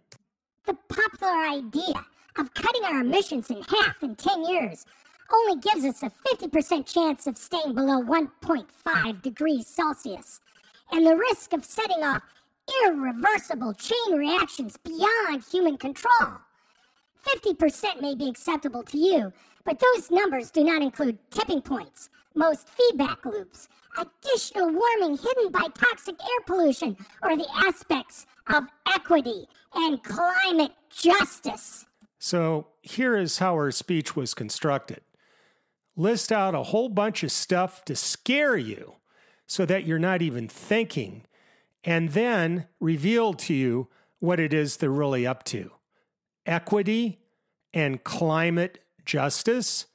The 0.66 0.74
popular 0.88 1.46
idea 1.46 1.94
of 2.36 2.52
cutting 2.54 2.84
our 2.84 3.00
emissions 3.00 3.50
in 3.50 3.62
half 3.62 4.02
in 4.02 4.16
10 4.16 4.44
years 4.44 4.84
only 5.32 5.60
gives 5.60 5.84
us 5.84 6.02
a 6.02 6.10
50% 6.34 6.92
chance 6.92 7.28
of 7.28 7.38
staying 7.38 7.74
below 7.74 8.02
1.5 8.02 9.22
degrees 9.22 9.68
Celsius, 9.68 10.40
and 10.90 11.06
the 11.06 11.16
risk 11.16 11.52
of 11.52 11.64
setting 11.64 12.02
off 12.02 12.22
irreversible 12.84 13.74
chain 13.74 14.16
reactions 14.16 14.76
beyond 14.76 15.44
human 15.50 15.76
control. 15.76 16.40
50% 17.24 18.00
may 18.00 18.16
be 18.16 18.28
acceptable 18.28 18.82
to 18.82 18.98
you, 18.98 19.32
but 19.64 19.80
those 19.80 20.10
numbers 20.10 20.50
do 20.50 20.64
not 20.64 20.82
include 20.82 21.18
tipping 21.30 21.62
points, 21.62 22.10
most 22.34 22.68
feedback 22.68 23.24
loops, 23.24 23.68
additional 23.96 24.72
warming 24.72 25.18
hidden 25.18 25.50
by 25.50 25.68
toxic 25.74 26.16
air 26.20 26.40
pollution, 26.46 26.96
or 27.22 27.36
the 27.36 27.48
aspects 27.54 28.26
of 28.48 28.64
equity 28.86 29.46
and 29.74 30.02
climate 30.02 30.72
justice. 30.90 31.86
So 32.18 32.68
here 32.82 33.16
is 33.16 33.38
how 33.38 33.56
her 33.56 33.70
speech 33.70 34.16
was 34.16 34.34
constructed 34.34 35.00
list 35.96 36.30
out 36.30 36.54
a 36.54 36.64
whole 36.64 36.90
bunch 36.90 37.22
of 37.22 37.32
stuff 37.32 37.84
to 37.86 37.96
scare 37.96 38.56
you 38.56 38.96
so 39.46 39.64
that 39.64 39.86
you're 39.86 39.98
not 39.98 40.22
even 40.22 40.48
thinking, 40.48 41.22
and 41.82 42.10
then 42.10 42.66
reveal 42.80 43.32
to 43.32 43.54
you 43.54 43.88
what 44.18 44.38
it 44.38 44.52
is 44.52 44.76
they're 44.76 44.90
really 44.90 45.26
up 45.26 45.44
to 45.44 45.70
equity 46.44 47.18
and 47.72 48.04
climate 48.04 48.78
justice. 49.04 49.86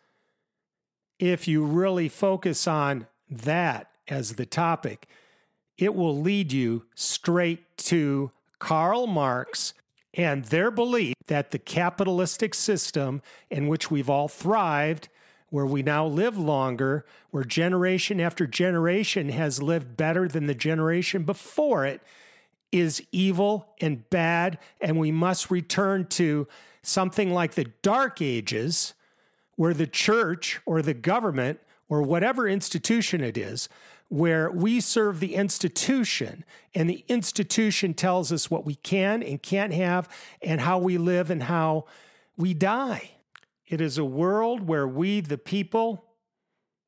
If 1.19 1.47
you 1.47 1.63
really 1.63 2.09
focus 2.09 2.67
on 2.67 3.07
that 3.29 3.90
as 4.07 4.35
the 4.35 4.45
topic, 4.45 5.07
it 5.77 5.95
will 5.95 6.19
lead 6.19 6.51
you 6.51 6.85
straight 6.95 7.77
to 7.77 8.31
Karl 8.59 9.07
Marx 9.07 9.73
and 10.13 10.45
their 10.45 10.69
belief 10.69 11.15
that 11.27 11.51
the 11.51 11.59
capitalistic 11.59 12.53
system 12.53 13.21
in 13.49 13.67
which 13.67 13.89
we've 13.89 14.09
all 14.09 14.27
thrived 14.27 15.07
where 15.51 15.65
we 15.65 15.83
now 15.83 16.05
live 16.05 16.37
longer, 16.37 17.05
where 17.29 17.43
generation 17.43 18.21
after 18.21 18.47
generation 18.47 19.29
has 19.29 19.61
lived 19.61 19.97
better 19.97 20.27
than 20.27 20.47
the 20.47 20.55
generation 20.55 21.23
before 21.23 21.85
it, 21.85 22.01
is 22.71 23.03
evil 23.11 23.67
and 23.81 24.09
bad, 24.09 24.57
and 24.79 24.97
we 24.97 25.11
must 25.11 25.51
return 25.51 26.07
to 26.07 26.47
something 26.81 27.33
like 27.33 27.53
the 27.53 27.65
Dark 27.81 28.21
Ages, 28.21 28.93
where 29.57 29.73
the 29.73 29.85
church 29.85 30.61
or 30.65 30.81
the 30.81 30.93
government 30.93 31.59
or 31.91 32.01
whatever 32.01 32.47
institution 32.47 33.21
it 33.21 33.37
is, 33.37 33.67
where 34.07 34.49
we 34.49 34.79
serve 34.79 35.19
the 35.19 35.35
institution 35.35 36.45
and 36.73 36.89
the 36.89 37.03
institution 37.09 37.93
tells 37.93 38.31
us 38.31 38.49
what 38.49 38.65
we 38.65 38.75
can 38.75 39.21
and 39.21 39.43
can't 39.43 39.73
have 39.73 40.07
and 40.41 40.61
how 40.61 40.77
we 40.79 40.97
live 40.97 41.29
and 41.29 41.43
how 41.43 41.83
we 42.37 42.53
die. 42.53 43.11
It 43.67 43.81
is 43.81 43.97
a 43.97 44.05
world 44.05 44.65
where 44.69 44.87
we, 44.87 45.19
the 45.19 45.37
people, 45.37 46.05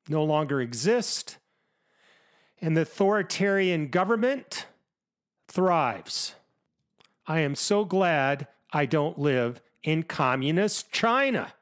no 0.08 0.24
longer 0.24 0.62
exist, 0.62 1.36
and 2.62 2.74
the 2.74 2.82
authoritarian 2.82 3.88
government 3.88 4.64
thrives. 5.48 6.34
I 7.26 7.40
am 7.40 7.54
so 7.54 7.84
glad 7.84 8.48
I 8.72 8.86
don't 8.86 9.18
live 9.18 9.60
in 9.82 10.04
communist 10.04 10.90
China. 10.90 11.52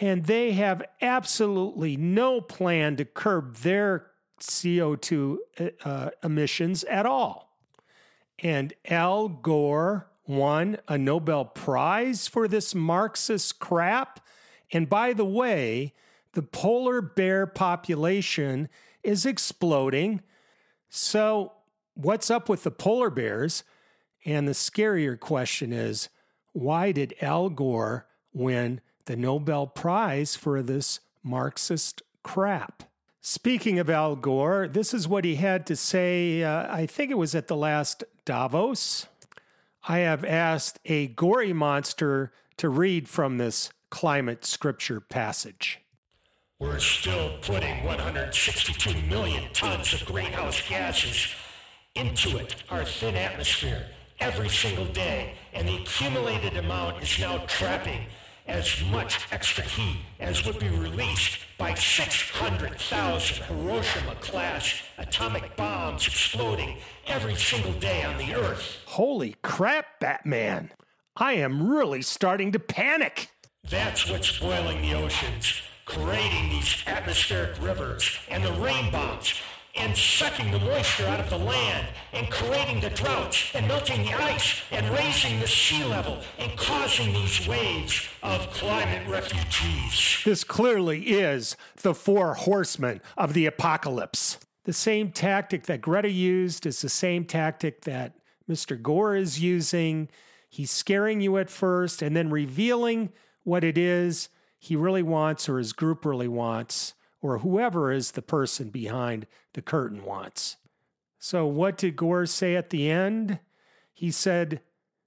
And 0.00 0.24
they 0.26 0.52
have 0.52 0.82
absolutely 1.02 1.96
no 1.96 2.40
plan 2.40 2.96
to 2.96 3.04
curb 3.04 3.56
their 3.56 4.06
CO2 4.40 5.36
uh, 5.84 6.10
emissions 6.22 6.84
at 6.84 7.04
all. 7.04 7.56
And 8.38 8.72
Al 8.88 9.28
Gore 9.28 10.08
won 10.26 10.78
a 10.86 10.96
Nobel 10.96 11.44
Prize 11.44 12.28
for 12.28 12.46
this 12.46 12.74
Marxist 12.74 13.58
crap 13.58 14.20
and 14.72 14.88
by 14.88 15.12
the 15.12 15.24
way, 15.24 15.94
the 16.32 16.42
polar 16.42 17.00
bear 17.00 17.46
population 17.46 18.68
is 19.02 19.24
exploding. 19.24 20.22
So, 20.88 21.52
what's 21.94 22.30
up 22.30 22.48
with 22.48 22.64
the 22.64 22.70
polar 22.70 23.10
bears? 23.10 23.64
And 24.24 24.46
the 24.46 24.52
scarier 24.52 25.18
question 25.18 25.72
is 25.72 26.08
why 26.52 26.92
did 26.92 27.14
Al 27.20 27.48
Gore 27.50 28.06
win 28.32 28.80
the 29.08 29.16
Nobel 29.16 29.66
Prize 29.66 30.36
for 30.36 30.62
this 30.62 31.00
Marxist 31.22 32.02
crap? 32.22 32.82
Speaking 33.22 33.78
of 33.78 33.88
Al 33.88 34.16
Gore, 34.16 34.68
this 34.68 34.92
is 34.92 35.08
what 35.08 35.24
he 35.24 35.36
had 35.36 35.66
to 35.66 35.76
say. 35.76 36.42
Uh, 36.42 36.66
I 36.70 36.84
think 36.84 37.10
it 37.10 37.16
was 37.16 37.34
at 37.34 37.48
the 37.48 37.56
last 37.56 38.04
Davos. 38.26 39.06
I 39.88 40.00
have 40.00 40.26
asked 40.26 40.78
a 40.84 41.06
gory 41.08 41.54
monster 41.54 42.32
to 42.58 42.68
read 42.68 43.08
from 43.08 43.38
this 43.38 43.70
climate 43.90 44.44
scripture 44.44 45.00
passage. 45.00 45.80
We're 46.60 46.78
still 46.78 47.38
putting 47.40 47.84
162 47.84 49.06
million 49.08 49.50
tons 49.54 49.94
of 49.94 50.04
greenhouse 50.04 50.60
gases 50.68 51.28
into 51.94 52.36
it, 52.36 52.56
our 52.68 52.84
thin 52.84 53.16
atmosphere, 53.16 53.86
every 54.20 54.50
single 54.50 54.86
day, 54.86 55.32
and 55.54 55.66
the 55.66 55.76
accumulated 55.76 56.58
amount 56.58 57.02
is 57.02 57.18
now 57.18 57.38
trapping 57.46 58.04
as 58.48 58.82
much 58.90 59.28
extra 59.30 59.62
heat 59.62 59.98
as 60.18 60.44
would 60.44 60.58
be 60.58 60.68
released 60.68 61.38
by 61.58 61.74
600,000 61.74 63.44
Hiroshima-class 63.44 64.82
atomic 64.96 65.54
bombs 65.56 66.06
exploding 66.06 66.78
every 67.06 67.36
single 67.36 67.72
day 67.74 68.02
on 68.04 68.16
the 68.16 68.34
Earth. 68.34 68.78
Holy 68.86 69.36
crap, 69.42 70.00
Batman! 70.00 70.72
I 71.16 71.34
am 71.34 71.68
really 71.68 72.02
starting 72.02 72.52
to 72.52 72.58
panic. 72.58 73.28
That's 73.68 74.08
what's 74.08 74.38
boiling 74.38 74.82
the 74.82 74.94
oceans, 74.94 75.60
creating 75.84 76.48
these 76.50 76.82
atmospheric 76.86 77.60
rivers 77.60 78.18
and 78.30 78.42
the 78.44 78.52
rain 78.52 78.90
bombs 78.90 79.34
and 79.78 79.96
sucking 79.96 80.50
the 80.50 80.58
moisture 80.58 81.06
out 81.06 81.20
of 81.20 81.30
the 81.30 81.38
land 81.38 81.88
and 82.12 82.30
creating 82.30 82.80
the 82.80 82.90
droughts 82.90 83.52
and 83.54 83.66
melting 83.68 84.04
the 84.04 84.12
ice 84.12 84.62
and 84.70 84.88
raising 84.90 85.38
the 85.40 85.46
sea 85.46 85.84
level 85.84 86.18
and 86.38 86.56
causing 86.56 87.12
these 87.12 87.46
waves 87.46 88.08
of 88.22 88.50
climate 88.52 89.06
refugees. 89.08 90.20
This 90.24 90.44
clearly 90.44 91.02
is 91.02 91.56
the 91.76 91.94
four 91.94 92.34
horsemen 92.34 93.00
of 93.16 93.34
the 93.34 93.46
apocalypse. 93.46 94.38
The 94.64 94.72
same 94.72 95.12
tactic 95.12 95.64
that 95.64 95.80
Greta 95.80 96.10
used 96.10 96.66
is 96.66 96.82
the 96.82 96.88
same 96.88 97.24
tactic 97.24 97.82
that 97.82 98.14
Mr. 98.48 98.80
Gore 98.80 99.16
is 99.16 99.40
using. 99.40 100.08
He's 100.48 100.70
scaring 100.70 101.20
you 101.20 101.38
at 101.38 101.50
first 101.50 102.02
and 102.02 102.16
then 102.16 102.30
revealing 102.30 103.12
what 103.44 103.64
it 103.64 103.78
is 103.78 104.28
he 104.58 104.76
really 104.76 105.02
wants 105.02 105.48
or 105.48 105.58
his 105.58 105.72
group 105.72 106.04
really 106.04 106.28
wants 106.28 106.94
or 107.20 107.38
whoever 107.38 107.90
is 107.92 108.12
the 108.12 108.22
person 108.22 108.70
behind 108.70 109.26
the 109.54 109.62
curtain 109.62 110.04
wants. 110.04 110.56
So, 111.18 111.46
what 111.46 111.76
did 111.76 111.96
Gore 111.96 112.26
say 112.26 112.54
at 112.54 112.70
the 112.70 112.90
end? 112.90 113.40
He 113.92 114.10
said, 114.10 114.60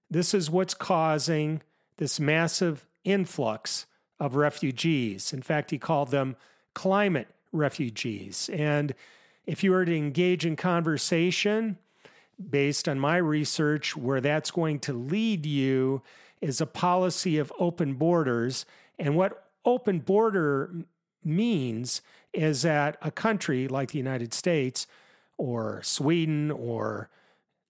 This 0.10 0.34
is 0.34 0.50
what's 0.50 0.74
causing 0.74 1.62
this 1.98 2.20
massive 2.20 2.86
influx 3.04 3.86
of 4.20 4.36
refugees. 4.36 5.32
In 5.34 5.42
fact, 5.42 5.72
he 5.72 5.78
called 5.78 6.12
them 6.12 6.36
climate 6.74 7.30
refugees. 7.52 8.50
And 8.54 8.94
if 9.46 9.64
you 9.64 9.72
were 9.72 9.86
to 9.86 9.96
engage 9.96 10.46
in 10.46 10.56
conversation, 10.56 11.78
based 12.50 12.88
on 12.88 13.00
my 13.00 13.18
research, 13.18 13.96
where 13.96 14.22
that's 14.22 14.52
going 14.52 14.80
to 14.80 14.94
lead 14.94 15.46
you 15.46 16.02
is 16.40 16.60
a 16.60 16.66
policy 16.66 17.38
of 17.38 17.54
open 17.60 17.94
borders. 17.94 18.66
And 18.98 19.16
what 19.16 19.50
open 19.66 20.00
border 20.00 20.74
means 21.24 22.02
is 22.34 22.62
that 22.62 22.98
a 23.02 23.12
country 23.12 23.68
like 23.68 23.92
the 23.92 23.98
United 23.98 24.34
States 24.34 24.88
or 25.38 25.82
Sweden 25.84 26.52
or 26.52 27.10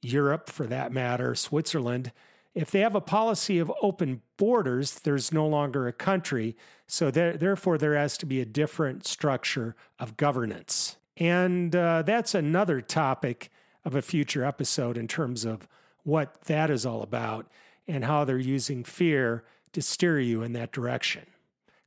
Europe, 0.01 0.49
for 0.49 0.65
that 0.67 0.91
matter, 0.91 1.35
Switzerland, 1.35 2.11
if 2.53 2.71
they 2.71 2.81
have 2.81 2.95
a 2.95 3.01
policy 3.01 3.59
of 3.59 3.71
open 3.81 4.21
borders, 4.37 4.99
there's 4.99 5.31
no 5.31 5.47
longer 5.47 5.87
a 5.87 5.93
country. 5.93 6.55
So 6.87 7.09
there, 7.09 7.37
therefore, 7.37 7.77
there 7.77 7.95
has 7.95 8.17
to 8.17 8.25
be 8.25 8.41
a 8.41 8.45
different 8.45 9.07
structure 9.07 9.75
of 9.99 10.17
governance. 10.17 10.97
And 11.15 11.75
uh, 11.75 12.01
that's 12.01 12.35
another 12.35 12.81
topic 12.81 13.49
of 13.85 13.95
a 13.95 14.01
future 14.01 14.43
episode 14.43 14.97
in 14.97 15.07
terms 15.07 15.45
of 15.45 15.67
what 16.03 16.41
that 16.41 16.69
is 16.69 16.85
all 16.85 17.01
about 17.01 17.47
and 17.87 18.05
how 18.05 18.25
they're 18.25 18.37
using 18.37 18.83
fear 18.83 19.43
to 19.73 19.81
steer 19.81 20.19
you 20.19 20.43
in 20.43 20.53
that 20.53 20.71
direction. 20.71 21.25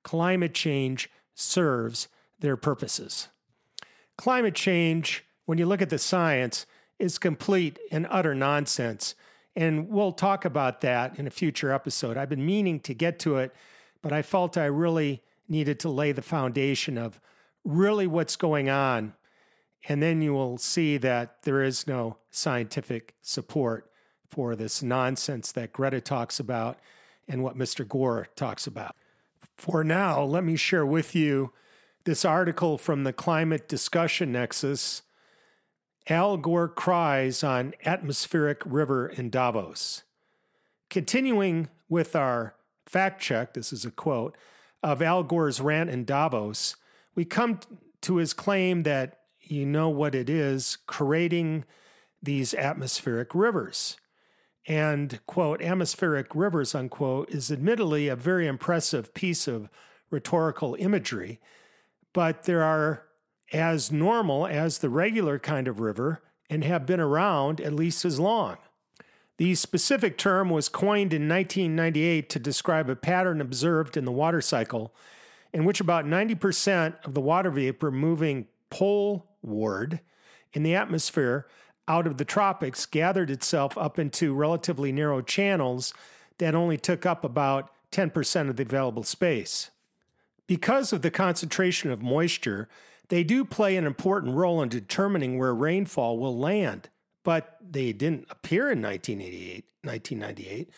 Climate 0.03 0.55
change 0.55 1.11
serves 1.35 2.09
their 2.41 2.57
purposes. 2.57 3.29
Climate 4.17 4.55
change, 4.55 5.25
when 5.47 5.59
you 5.59 5.67
look 5.67 5.83
at 5.83 5.91
the 5.91 5.99
science, 5.99 6.67
is 6.99 7.19
complete 7.19 7.79
and 7.91 8.07
utter 8.11 8.35
nonsense. 8.35 9.15
And 9.57 9.89
we'll 9.89 10.13
talk 10.13 10.45
about 10.45 10.81
that 10.81 11.19
in 11.19 11.27
a 11.27 11.31
future 11.31 11.73
episode. 11.73 12.17
I've 12.17 12.29
been 12.29 12.47
meaning 12.47 12.81
to 12.81 12.95
get 12.95 13.19
to 13.21 13.37
it, 13.37 13.55
but 14.03 14.13
I 14.13 14.23
felt 14.23 14.57
I 14.57 14.67
really 14.67 15.23
needed 15.49 15.79
to 15.81 15.89
lay 15.89 16.13
the 16.13 16.23
foundation 16.23 16.99
of 16.99 17.21
really 17.65 18.07
what's 18.07 18.37
going 18.37 18.69
on. 18.69 19.15
And 19.89 20.03
then 20.03 20.23
you 20.23 20.33
will 20.33 20.59
see 20.59 20.97
that 20.99 21.43
there 21.43 21.63
is 21.63 21.87
no 21.87 22.19
scientific 22.31 23.15
support 23.21 23.91
for 24.29 24.57
this 24.57 24.83
nonsense 24.83 25.53
that 25.53 25.73
Greta 25.73 26.01
talks 26.01 26.41
about 26.41 26.79
and 27.29 27.43
what 27.43 27.57
Mr. 27.57 27.87
Gore 27.87 28.29
talks 28.35 28.67
about. 28.67 28.97
For 29.57 29.85
now, 29.85 30.23
let 30.23 30.45
me 30.45 30.57
share 30.57 30.87
with 30.87 31.15
you 31.15 31.53
this 32.05 32.25
article 32.25 32.77
from 32.77 33.05
the 33.05 33.13
Climate 33.13 33.69
Discussion 33.69 34.33
Nexus 34.33 35.03
Al 36.09 36.37
Gore 36.37 36.69
cries 36.69 37.43
on 37.43 37.73
atmospheric 37.85 38.61
river 38.67 39.09
in 39.09 39.31
Davos. 39.31 40.03
Continuing 40.91 41.69
with 41.89 42.15
our 42.15 42.57
fact 42.85 43.23
check, 43.23 43.55
this 43.55 43.73
is 43.73 43.87
a 43.87 43.91
quote 43.91 44.37
of 44.83 45.01
Al 45.01 45.23
Gore's 45.23 45.63
rant 45.63 45.89
in 45.89 46.05
Davos, 46.05 46.77
we 47.15 47.25
come 47.25 47.61
to 48.03 48.17
his 48.17 48.35
claim 48.35 48.83
that 48.83 49.21
you 49.41 49.65
know 49.65 49.89
what 49.89 50.15
it 50.15 50.29
is 50.29 50.77
creating 50.87 51.65
these 52.23 52.53
atmospheric 52.53 53.35
rivers. 53.35 53.97
And, 54.67 55.21
quote, 55.27 55.61
atmospheric 55.61 56.35
rivers, 56.35 56.75
unquote, 56.75 57.31
is 57.31 57.53
admittedly 57.53 58.09
a 58.09 58.17
very 58.17 58.47
impressive 58.47 59.13
piece 59.13 59.47
of 59.47 59.69
rhetorical 60.11 60.75
imagery, 60.79 61.41
but 62.13 62.45
there 62.45 62.63
are 62.63 63.05
as 63.53 63.93
normal 63.93 64.47
as 64.47 64.79
the 64.79 64.89
regular 64.89 65.39
kind 65.39 65.69
of 65.69 65.81
river 65.81 66.23
and 66.49 66.65
have 66.65 66.87
been 66.87 67.01
around 67.01 67.61
at 67.61 67.75
least 67.75 68.05
as 68.05 68.19
long. 68.19 68.57
The 69.37 69.55
specific 69.57 70.17
term 70.17 70.49
was 70.49 70.69
coined 70.69 71.13
in 71.13 71.29
1998 71.29 72.31
to 72.31 72.39
describe 72.39 72.89
a 72.89 72.97
pattern 72.97 73.41
observed 73.41 73.97
in 73.97 74.05
the 74.05 74.13
water 74.13 74.41
cycle 74.41 74.95
in 75.53 75.65
which 75.65 75.81
about 75.81 76.05
90% 76.05 77.05
of 77.05 77.15
the 77.15 77.21
water 77.21 77.51
vapor 77.51 77.91
moving 77.91 78.47
poleward 78.71 80.01
in 80.53 80.63
the 80.63 80.75
atmosphere 80.75 81.47
out 81.87 82.07
of 82.07 82.17
the 82.17 82.25
tropics 82.25 82.87
gathered 82.87 83.31
itself 83.31 83.77
up 83.77 83.99
into 83.99 84.35
relatively 84.35 84.93
narrow 84.93 85.21
channels 85.21 85.93
that 86.39 86.55
only 86.55 86.77
took 86.77 87.05
up 87.05 87.25
about 87.25 87.71
10% 87.93 88.49
of 88.49 88.57
the 88.57 88.63
available 88.63 89.03
space. 89.03 89.71
Because 90.47 90.93
of 90.93 91.03
the 91.03 91.11
concentration 91.11 91.91
of 91.91 92.03
moisture, 92.03 92.69
they 93.09 93.23
do 93.23 93.45
play 93.45 93.77
an 93.77 93.87
important 93.87 94.35
role 94.35 94.63
in 94.63 94.69
determining 94.69 95.39
where 95.39 95.55
rainfall 95.55 96.19
will 96.19 96.37
land, 96.37 96.89
but 97.23 97.59
they 97.61 97.93
didn't 97.93 98.27
appear 98.31 98.71
in 98.71 98.83
1988, 98.83 99.65
1998. 99.83 100.71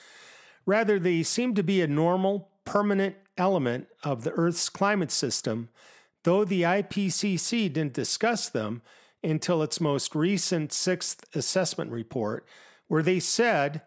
Rather, 0.65 0.99
they 0.99 1.23
seem 1.23 1.55
to 1.55 1.63
be 1.63 1.81
a 1.81 1.87
normal, 1.87 2.49
permanent 2.65 3.17
element 3.39 3.87
of 4.03 4.25
the 4.25 4.33
Earth's 4.33 4.69
climate 4.69 5.11
system, 5.11 5.69
though 6.25 6.45
the 6.45 6.63
IPCC 6.63 7.73
didn't 7.73 7.93
discuss 7.93 8.49
them 8.49 8.83
until 9.27 9.63
its 9.63 9.81
most 9.81 10.15
recent 10.15 10.73
sixth 10.73 11.25
assessment 11.35 11.91
report, 11.91 12.47
where 12.87 13.03
they 13.03 13.21
said 13.21 13.83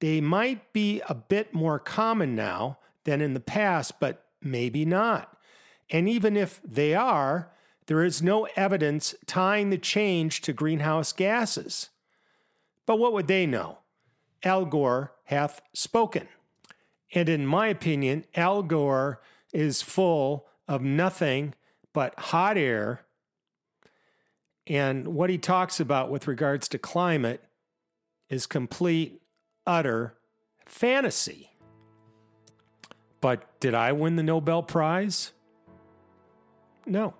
they 0.00 0.20
might 0.20 0.72
be 0.72 1.00
a 1.08 1.14
bit 1.14 1.54
more 1.54 1.78
common 1.78 2.34
now 2.34 2.78
than 3.04 3.20
in 3.20 3.34
the 3.34 3.40
past, 3.40 3.98
but 3.98 4.26
maybe 4.42 4.84
not. 4.84 5.36
And 5.90 6.08
even 6.08 6.36
if 6.36 6.60
they 6.62 6.94
are, 6.94 7.50
there 7.86 8.04
is 8.04 8.22
no 8.22 8.46
evidence 8.54 9.14
tying 9.26 9.70
the 9.70 9.78
change 9.78 10.40
to 10.42 10.52
greenhouse 10.52 11.12
gases. 11.12 11.88
But 12.86 12.98
what 12.98 13.12
would 13.12 13.28
they 13.28 13.46
know? 13.46 13.78
Al 14.42 14.64
Gore 14.64 15.12
hath 15.24 15.60
spoken. 15.72 16.28
And 17.14 17.28
in 17.28 17.46
my 17.46 17.68
opinion, 17.68 18.24
Al 18.34 18.62
Gore 18.62 19.20
is 19.52 19.82
full 19.82 20.46
of 20.68 20.82
nothing 20.82 21.54
but 21.92 22.18
hot 22.18 22.56
air 22.56 23.04
and 24.66 25.08
what 25.08 25.30
he 25.30 25.38
talks 25.38 25.80
about 25.80 26.10
with 26.10 26.28
regards 26.28 26.68
to 26.68 26.78
climate 26.78 27.42
is 28.28 28.46
complete, 28.46 29.20
utter 29.66 30.14
fantasy. 30.66 31.50
But 33.20 33.60
did 33.60 33.74
I 33.74 33.92
win 33.92 34.16
the 34.16 34.22
Nobel 34.22 34.62
Prize? 34.62 35.32
No. 36.86 37.14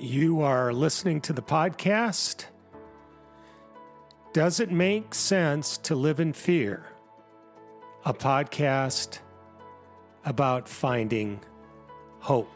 You 0.00 0.42
are 0.42 0.72
listening 0.72 1.20
to 1.22 1.32
the 1.32 1.42
podcast. 1.42 2.44
Does 4.38 4.60
it 4.60 4.70
make 4.70 5.16
sense 5.16 5.78
to 5.78 5.96
live 5.96 6.20
in 6.20 6.32
fear? 6.32 6.86
A 8.04 8.14
podcast 8.14 9.18
about 10.24 10.68
finding 10.68 11.40
hope. 12.20 12.48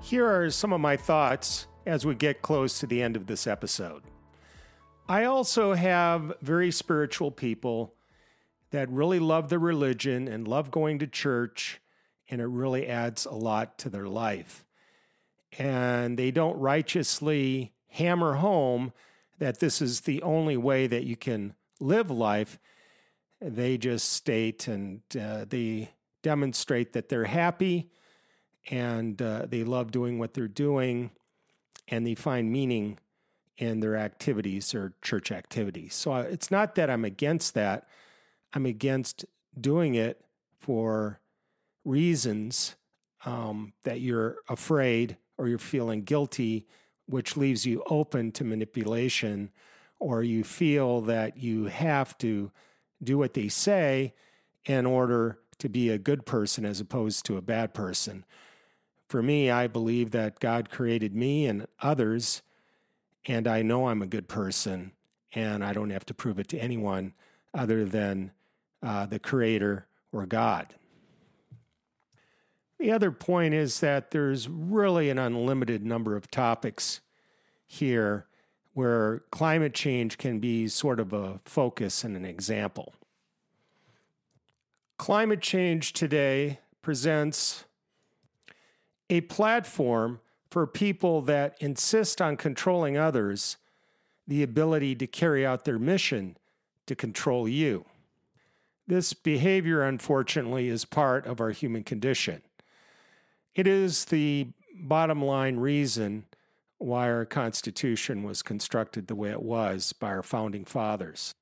Here 0.00 0.26
are 0.26 0.48
some 0.48 0.72
of 0.72 0.80
my 0.80 0.96
thoughts 0.96 1.66
as 1.84 2.06
we 2.06 2.14
get 2.14 2.40
close 2.40 2.80
to 2.80 2.86
the 2.86 3.02
end 3.02 3.16
of 3.16 3.26
this 3.26 3.46
episode. 3.46 4.02
I 5.06 5.26
also 5.26 5.74
have 5.74 6.32
very 6.40 6.70
spiritual 6.70 7.30
people 7.30 7.92
that 8.70 8.90
really 8.90 9.18
love 9.18 9.48
the 9.48 9.58
religion 9.58 10.28
and 10.28 10.46
love 10.46 10.70
going 10.70 10.98
to 10.98 11.06
church, 11.06 11.80
and 12.28 12.40
it 12.40 12.46
really 12.46 12.86
adds 12.86 13.24
a 13.26 13.32
lot 13.34 13.78
to 13.78 13.90
their 13.90 14.08
life. 14.08 14.64
and 15.58 16.18
they 16.18 16.30
don't 16.30 16.58
righteously 16.58 17.72
hammer 17.88 18.34
home 18.34 18.92
that 19.38 19.60
this 19.60 19.80
is 19.80 20.02
the 20.02 20.22
only 20.22 20.56
way 20.56 20.86
that 20.86 21.04
you 21.04 21.16
can 21.16 21.54
live 21.80 22.10
life. 22.10 22.58
They 23.40 23.78
just 23.78 24.12
state 24.12 24.68
and 24.68 25.00
uh, 25.18 25.46
they 25.48 25.90
demonstrate 26.22 26.92
that 26.92 27.08
they're 27.08 27.24
happy 27.24 27.90
and 28.70 29.20
uh, 29.22 29.46
they 29.48 29.64
love 29.64 29.90
doing 29.90 30.18
what 30.18 30.34
they're 30.34 30.48
doing 30.48 31.10
and 31.86 32.06
they 32.06 32.14
find 32.14 32.52
meaning 32.52 32.98
in 33.56 33.80
their 33.80 33.96
activities 33.96 34.74
or 34.74 34.92
church 35.02 35.32
activities. 35.32 35.94
So 35.94 36.12
uh, 36.12 36.22
it's 36.22 36.50
not 36.50 36.74
that 36.74 36.90
I'm 36.90 37.04
against 37.04 37.54
that. 37.54 37.88
I'm 38.52 38.66
against 38.66 39.24
doing 39.58 39.94
it 39.94 40.24
for 40.58 41.20
reasons 41.84 42.76
um, 43.24 43.72
that 43.84 44.00
you're 44.00 44.36
afraid 44.48 45.16
or 45.36 45.48
you're 45.48 45.58
feeling 45.58 46.02
guilty, 46.02 46.66
which 47.06 47.36
leaves 47.36 47.66
you 47.66 47.82
open 47.88 48.32
to 48.32 48.44
manipulation, 48.44 49.50
or 49.98 50.22
you 50.22 50.44
feel 50.44 51.00
that 51.02 51.36
you 51.36 51.66
have 51.66 52.16
to 52.18 52.50
do 53.02 53.18
what 53.18 53.34
they 53.34 53.48
say 53.48 54.14
in 54.64 54.86
order 54.86 55.38
to 55.58 55.68
be 55.68 55.90
a 55.90 55.98
good 55.98 56.26
person 56.26 56.64
as 56.64 56.80
opposed 56.80 57.24
to 57.26 57.36
a 57.36 57.42
bad 57.42 57.74
person. 57.74 58.24
For 59.08 59.22
me, 59.22 59.50
I 59.50 59.66
believe 59.66 60.10
that 60.10 60.38
God 60.38 60.70
created 60.70 61.14
me 61.14 61.46
and 61.46 61.66
others, 61.80 62.42
and 63.26 63.48
I 63.48 63.62
know 63.62 63.88
I'm 63.88 64.02
a 64.02 64.06
good 64.06 64.28
person, 64.28 64.92
and 65.32 65.64
I 65.64 65.72
don't 65.72 65.90
have 65.90 66.06
to 66.06 66.14
prove 66.14 66.38
it 66.38 66.48
to 66.48 66.58
anyone 66.58 67.14
other 67.54 67.84
than 67.84 68.32
uh, 68.82 69.06
the 69.06 69.18
Creator 69.18 69.86
or 70.12 70.26
God. 70.26 70.74
The 72.78 72.92
other 72.92 73.10
point 73.10 73.54
is 73.54 73.80
that 73.80 74.12
there's 74.12 74.48
really 74.48 75.10
an 75.10 75.18
unlimited 75.18 75.84
number 75.84 76.14
of 76.16 76.30
topics 76.30 77.00
here 77.66 78.26
where 78.72 79.24
climate 79.30 79.74
change 79.74 80.18
can 80.18 80.38
be 80.38 80.68
sort 80.68 81.00
of 81.00 81.12
a 81.12 81.40
focus 81.44 82.04
and 82.04 82.16
an 82.16 82.24
example. 82.24 82.94
Climate 84.96 85.40
change 85.40 85.92
today 85.92 86.60
presents 86.80 87.64
a 89.10 89.20
platform 89.22 90.20
for 90.50 90.66
people 90.66 91.20
that 91.22 91.56
insist 91.60 92.22
on 92.22 92.36
controlling 92.36 92.96
others 92.96 93.56
the 94.26 94.42
ability 94.42 94.94
to 94.94 95.06
carry 95.06 95.44
out 95.44 95.64
their 95.64 95.78
mission 95.78 96.36
to 96.86 96.94
control 96.94 97.48
you. 97.48 97.84
This 98.88 99.12
behavior, 99.12 99.82
unfortunately, 99.82 100.68
is 100.68 100.86
part 100.86 101.26
of 101.26 101.42
our 101.42 101.50
human 101.50 101.84
condition. 101.84 102.40
It 103.54 103.66
is 103.66 104.06
the 104.06 104.48
bottom 104.74 105.22
line 105.22 105.58
reason 105.58 106.24
why 106.78 107.10
our 107.10 107.26
Constitution 107.26 108.22
was 108.22 108.42
constructed 108.42 109.06
the 109.06 109.14
way 109.14 109.30
it 109.30 109.42
was 109.42 109.92
by 109.92 110.08
our 110.08 110.22
founding 110.22 110.64
fathers. 110.64 111.34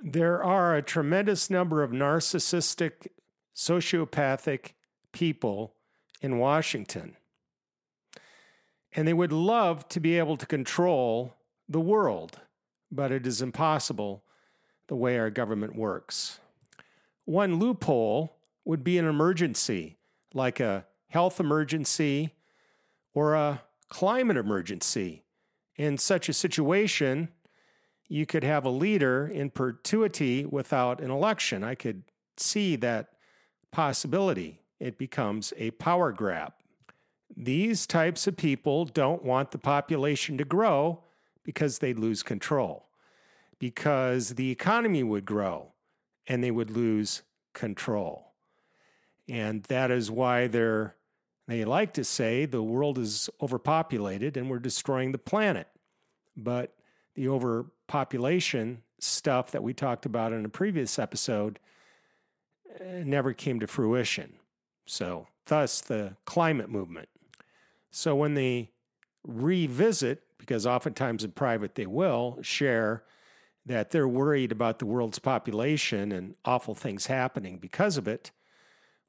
There 0.00 0.42
are 0.42 0.74
a 0.74 0.82
tremendous 0.82 1.48
number 1.48 1.84
of 1.84 1.92
narcissistic, 1.92 3.06
sociopathic 3.54 4.72
people 5.12 5.74
in 6.20 6.38
Washington. 6.38 7.16
And 8.92 9.06
they 9.06 9.12
would 9.12 9.32
love 9.32 9.88
to 9.90 10.00
be 10.00 10.18
able 10.18 10.36
to 10.38 10.46
control 10.46 11.36
the 11.68 11.78
world, 11.78 12.40
but 12.90 13.12
it 13.12 13.28
is 13.28 13.40
impossible 13.40 14.24
the 14.90 14.96
way 14.96 15.16
our 15.20 15.30
government 15.30 15.76
works. 15.76 16.40
One 17.24 17.60
loophole 17.60 18.38
would 18.64 18.82
be 18.82 18.98
an 18.98 19.06
emergency, 19.06 19.98
like 20.34 20.58
a 20.58 20.84
health 21.06 21.38
emergency 21.38 22.34
or 23.14 23.34
a 23.34 23.62
climate 23.88 24.36
emergency. 24.36 25.22
In 25.76 25.96
such 25.96 26.28
a 26.28 26.32
situation, 26.32 27.28
you 28.08 28.26
could 28.26 28.42
have 28.42 28.64
a 28.64 28.68
leader 28.68 29.28
in 29.28 29.50
perpetuity 29.50 30.44
without 30.44 31.00
an 31.00 31.12
election. 31.12 31.62
I 31.62 31.76
could 31.76 32.02
see 32.36 32.74
that 32.74 33.10
possibility. 33.70 34.58
It 34.80 34.98
becomes 34.98 35.52
a 35.56 35.70
power 35.70 36.10
grab. 36.10 36.52
These 37.36 37.86
types 37.86 38.26
of 38.26 38.36
people 38.36 38.86
don't 38.86 39.24
want 39.24 39.52
the 39.52 39.58
population 39.58 40.36
to 40.38 40.44
grow 40.44 41.04
because 41.44 41.78
they'd 41.78 41.96
lose 41.96 42.24
control, 42.24 42.88
because 43.60 44.30
the 44.30 44.50
economy 44.50 45.04
would 45.04 45.24
grow 45.24 45.72
and 46.26 46.42
they 46.42 46.50
would 46.50 46.70
lose 46.70 47.22
control. 47.52 48.32
And 49.28 49.62
that 49.64 49.92
is 49.92 50.10
why 50.10 50.48
they're, 50.48 50.96
they 51.46 51.64
like 51.64 51.92
to 51.94 52.04
say 52.04 52.46
the 52.46 52.62
world 52.62 52.98
is 52.98 53.30
overpopulated 53.40 54.36
and 54.36 54.50
we're 54.50 54.58
destroying 54.58 55.12
the 55.12 55.18
planet. 55.18 55.68
But 56.36 56.74
the 57.14 57.28
overpopulation 57.28 58.82
stuff 58.98 59.50
that 59.52 59.62
we 59.62 59.74
talked 59.74 60.06
about 60.06 60.32
in 60.32 60.44
a 60.44 60.48
previous 60.48 60.98
episode 60.98 61.60
eh, 62.80 63.02
never 63.04 63.32
came 63.32 63.60
to 63.60 63.66
fruition. 63.66 64.34
So, 64.86 65.28
thus 65.46 65.80
the 65.80 66.16
climate 66.24 66.70
movement. 66.70 67.08
So, 67.90 68.14
when 68.14 68.34
they 68.34 68.70
revisit, 69.24 70.22
because 70.38 70.66
oftentimes 70.66 71.24
in 71.24 71.32
private 71.32 71.74
they 71.74 71.86
will 71.86 72.38
share 72.42 73.04
that 73.66 73.90
they're 73.90 74.08
worried 74.08 74.52
about 74.52 74.78
the 74.78 74.86
world's 74.86 75.18
population 75.18 76.12
and 76.12 76.34
awful 76.44 76.74
things 76.74 77.06
happening 77.06 77.58
because 77.58 77.96
of 77.96 78.08
it, 78.08 78.30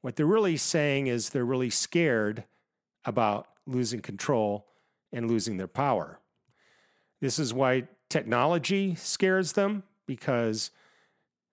what 0.02 0.16
they're 0.16 0.26
really 0.26 0.56
saying 0.56 1.06
is 1.06 1.30
they're 1.30 1.44
really 1.44 1.70
scared 1.70 2.44
about 3.04 3.48
losing 3.66 4.00
control 4.00 4.66
and 5.12 5.30
losing 5.30 5.56
their 5.56 5.68
power. 5.68 6.18
This 7.20 7.38
is 7.38 7.54
why 7.54 7.88
technology 8.08 8.94
scares 8.96 9.52
them 9.52 9.84
because 10.06 10.70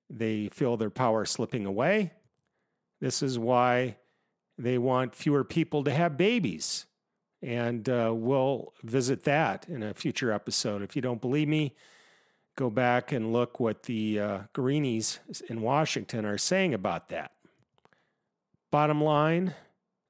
they 0.10 0.50
feel 0.50 0.78
their 0.78 0.90
power 0.90 1.26
slipping 1.26 1.66
away. 1.66 2.14
This 3.00 3.22
is 3.22 3.38
why 3.38 3.98
they 4.58 4.78
want 4.78 5.16
fewer 5.16 5.44
people 5.44 5.84
to 5.84 5.92
have 5.92 6.18
babies. 6.18 6.86
And 7.42 7.88
uh, 7.88 8.12
we'll 8.14 8.74
visit 8.84 9.24
that 9.24 9.68
in 9.70 9.84
a 9.84 9.94
future 9.94 10.32
episode. 10.32 10.82
If 10.82 10.96
you 10.96 11.02
don't 11.02 11.22
believe 11.22 11.48
me, 11.48 11.76
go 12.60 12.70
back 12.70 13.14
and 13.14 13.32
look 13.32 13.58
what 13.58 13.84
the 13.84 14.20
uh, 14.20 14.40
Greenies 14.52 15.22
in 15.48 15.62
Washington 15.62 16.26
are 16.26 16.38
saying 16.38 16.74
about 16.74 17.08
that. 17.08 17.32
Bottom 18.70 19.02
line 19.02 19.56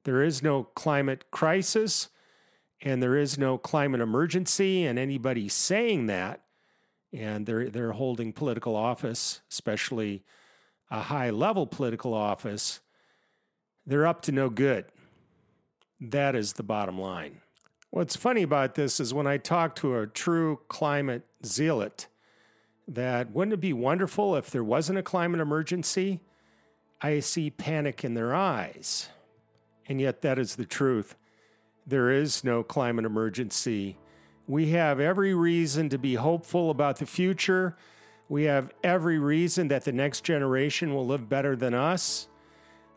there 0.04 0.24
is 0.24 0.42
no 0.42 0.64
climate 0.64 1.30
crisis 1.30 2.10
and 2.82 3.04
there 3.04 3.16
is 3.16 3.38
no 3.38 3.58
climate 3.58 4.02
emergency, 4.02 4.86
and 4.86 4.98
anybody 4.98 5.50
saying 5.50 6.08
that, 6.08 6.42
and 7.12 7.46
they're 7.46 7.70
they're 7.70 7.92
holding 7.92 8.32
political 8.32 8.76
office, 8.76 9.42
especially 9.52 10.24
a 10.90 11.02
high 11.02 11.30
level 11.30 11.68
political 11.68 12.14
office, 12.14 12.80
they're 13.86 14.08
up 14.08 14.22
to 14.24 14.32
no 14.32 14.50
good. 14.50 14.86
That 16.00 16.36
is 16.36 16.54
the 16.54 16.64
bottom 16.64 16.98
line. 16.98 17.42
What's 17.90 18.16
funny 18.16 18.44
about 18.44 18.76
this 18.76 19.00
is 19.00 19.14
when 19.14 19.28
I 19.28 19.38
talk 19.38 19.76
to 19.78 19.98
a 19.98 20.08
true 20.08 20.62
climate 20.70 21.26
zealot, 21.44 22.08
that 22.94 23.32
wouldn't 23.32 23.54
it 23.54 23.62
be 23.62 23.74
wonderful 23.74 24.36
if 24.36 24.50
there 24.50 24.64
wasn't 24.64 25.00
a 25.00 25.04
climate 25.04 25.40
emergency? 25.40 26.22
I 27.02 27.20
see 27.20 27.50
panic 27.50 28.04
in 28.04 28.14
their 28.14 28.36
eyes. 28.36 29.10
And 29.88 30.02
yet, 30.02 30.22
that 30.22 30.38
is 30.38 30.56
the 30.56 30.66
truth. 30.66 31.16
There 31.88 32.12
is 32.12 32.44
no 32.44 32.62
climate 32.62 33.06
emergency. 33.06 33.98
We 34.48 34.72
have 34.72 35.00
every 35.00 35.34
reason 35.34 35.90
to 35.90 35.98
be 35.98 36.16
hopeful 36.16 36.70
about 36.70 36.98
the 36.98 37.06
future. 37.06 37.78
We 38.28 38.44
have 38.44 38.72
every 38.84 39.18
reason 39.18 39.70
that 39.70 39.86
the 39.86 39.92
next 39.92 40.24
generation 40.24 40.94
will 40.94 41.06
live 41.06 41.30
better 41.30 41.56
than 41.56 41.74
us. 41.74 42.28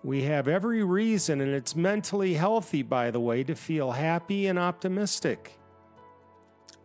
We 0.04 0.24
have 0.24 0.48
every 0.48 0.82
reason, 0.82 1.40
and 1.40 1.52
it's 1.52 1.76
mentally 1.76 2.34
healthy, 2.34 2.82
by 2.82 3.10
the 3.10 3.20
way, 3.20 3.44
to 3.44 3.54
feel 3.54 3.92
happy 3.92 4.46
and 4.46 4.58
optimistic. 4.58 5.58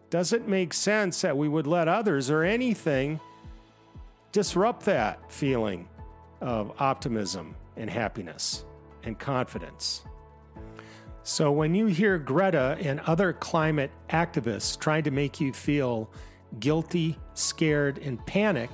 Does 0.10 0.32
it 0.32 0.48
make 0.48 0.74
sense 0.74 1.22
that 1.22 1.36
we 1.36 1.50
would 1.50 1.68
let 1.68 1.88
others 1.88 2.30
or 2.30 2.44
anything 2.44 3.20
disrupt 4.32 4.86
that 4.86 5.32
feeling 5.32 5.88
of 6.40 6.72
optimism 6.80 7.56
and 7.76 7.90
happiness 7.90 8.64
and 9.04 9.20
confidence? 9.20 10.04
So, 11.24 11.52
when 11.52 11.76
you 11.76 11.88
hear 11.88 12.18
Greta 12.18 12.78
and 12.80 13.02
other 13.02 13.34
climate 13.34 13.92
activists 14.10 14.80
trying 14.80 15.04
to 15.04 15.12
make 15.12 15.42
you 15.42 15.52
feel 15.52 16.10
guilty, 16.62 17.18
scared, 17.34 17.98
and 17.98 18.26
panic, 18.26 18.70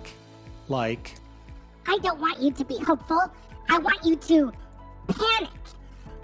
like, 0.68 1.16
I 1.88 1.98
don't 1.98 2.20
want 2.20 2.40
you 2.40 2.52
to 2.52 2.64
be 2.64 2.78
hopeful. 2.78 3.24
I 3.70 3.80
want 3.80 4.06
you 4.06 4.16
to 4.16 4.54
panic. 5.08 5.50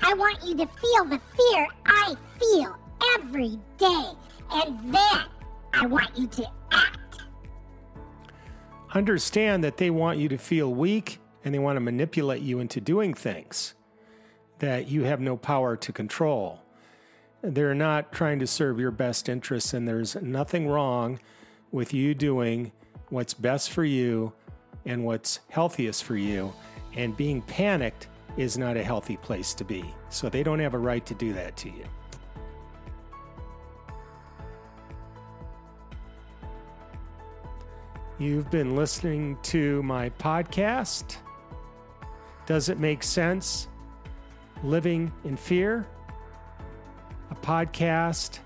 I 0.04 0.14
want 0.14 0.38
you 0.46 0.56
to 0.58 0.68
feel 0.68 1.06
the 1.06 1.20
fear 1.36 1.68
I 1.88 2.16
feel 2.40 2.78
every 3.16 3.58
day. 3.80 4.12
And 4.52 4.94
then 4.94 5.26
I 5.74 5.86
want 5.88 6.18
you 6.18 6.28
to 6.28 6.52
act. 6.72 7.22
Understand 8.94 9.64
that 9.64 9.78
they 9.78 9.90
want 9.90 10.20
you 10.20 10.30
to 10.30 10.38
feel 10.38 10.74
weak 10.74 11.20
and 11.46 11.54
they 11.54 11.60
want 11.60 11.78
to 11.78 11.82
manipulate 11.82 12.42
you 12.42 12.60
into 12.60 12.82
doing 12.82 13.14
things. 13.14 13.76
that 14.60 14.88
you 14.90 15.04
have 15.04 15.20
no 15.20 15.36
power 15.38 15.76
to 15.78 15.92
control. 15.92 16.62
They're 17.42 17.76
not 17.76 18.12
trying 18.12 18.40
to 18.40 18.48
serve 18.48 18.80
your 18.80 18.92
best 18.92 19.30
interests, 19.30 19.74
and 19.74 19.88
there's 19.88 20.16
nothing 20.18 20.68
wrong 20.68 21.20
with 21.72 21.94
you 21.94 22.14
doing 22.14 22.72
what's 23.10 23.34
best 23.34 23.72
for 23.72 23.86
you 23.86 24.34
and 24.86 25.06
what's 25.06 25.40
healthiest 25.50 26.04
for 26.04 26.18
you. 26.18 26.54
And 26.96 27.16
being 27.16 27.42
panicked 27.42 28.08
is 28.38 28.58
not 28.58 28.78
a 28.78 28.84
healthy 28.84 29.18
place 29.18 29.54
to 29.56 29.64
be. 29.64 29.84
So 30.10 30.30
they 30.30 30.44
don't 30.44 30.60
have 30.60 30.74
a 30.74 30.80
right 30.80 31.06
to 31.06 31.14
do 31.14 31.34
that 31.34 31.56
to 31.58 31.70
you. 31.70 31.86
You've 38.20 38.52
been 38.52 38.76
listening 38.76 39.38
to 39.44 39.82
my 39.84 40.10
podcast. 40.10 41.16
Does 42.46 42.68
it 42.68 42.78
make 42.78 43.02
sense? 43.02 43.70
Living 44.62 45.14
in 45.24 45.38
Fear, 45.38 45.88
a 47.32 47.36
podcast 47.36 48.40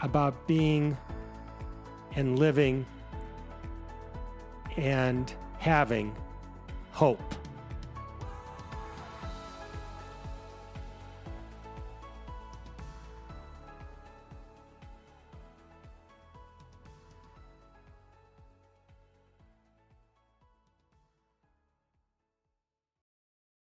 about 0.00 0.46
being 0.46 0.96
and 2.14 2.38
living 2.38 2.86
and 4.76 5.34
having 5.58 6.14
hope. 6.92 7.41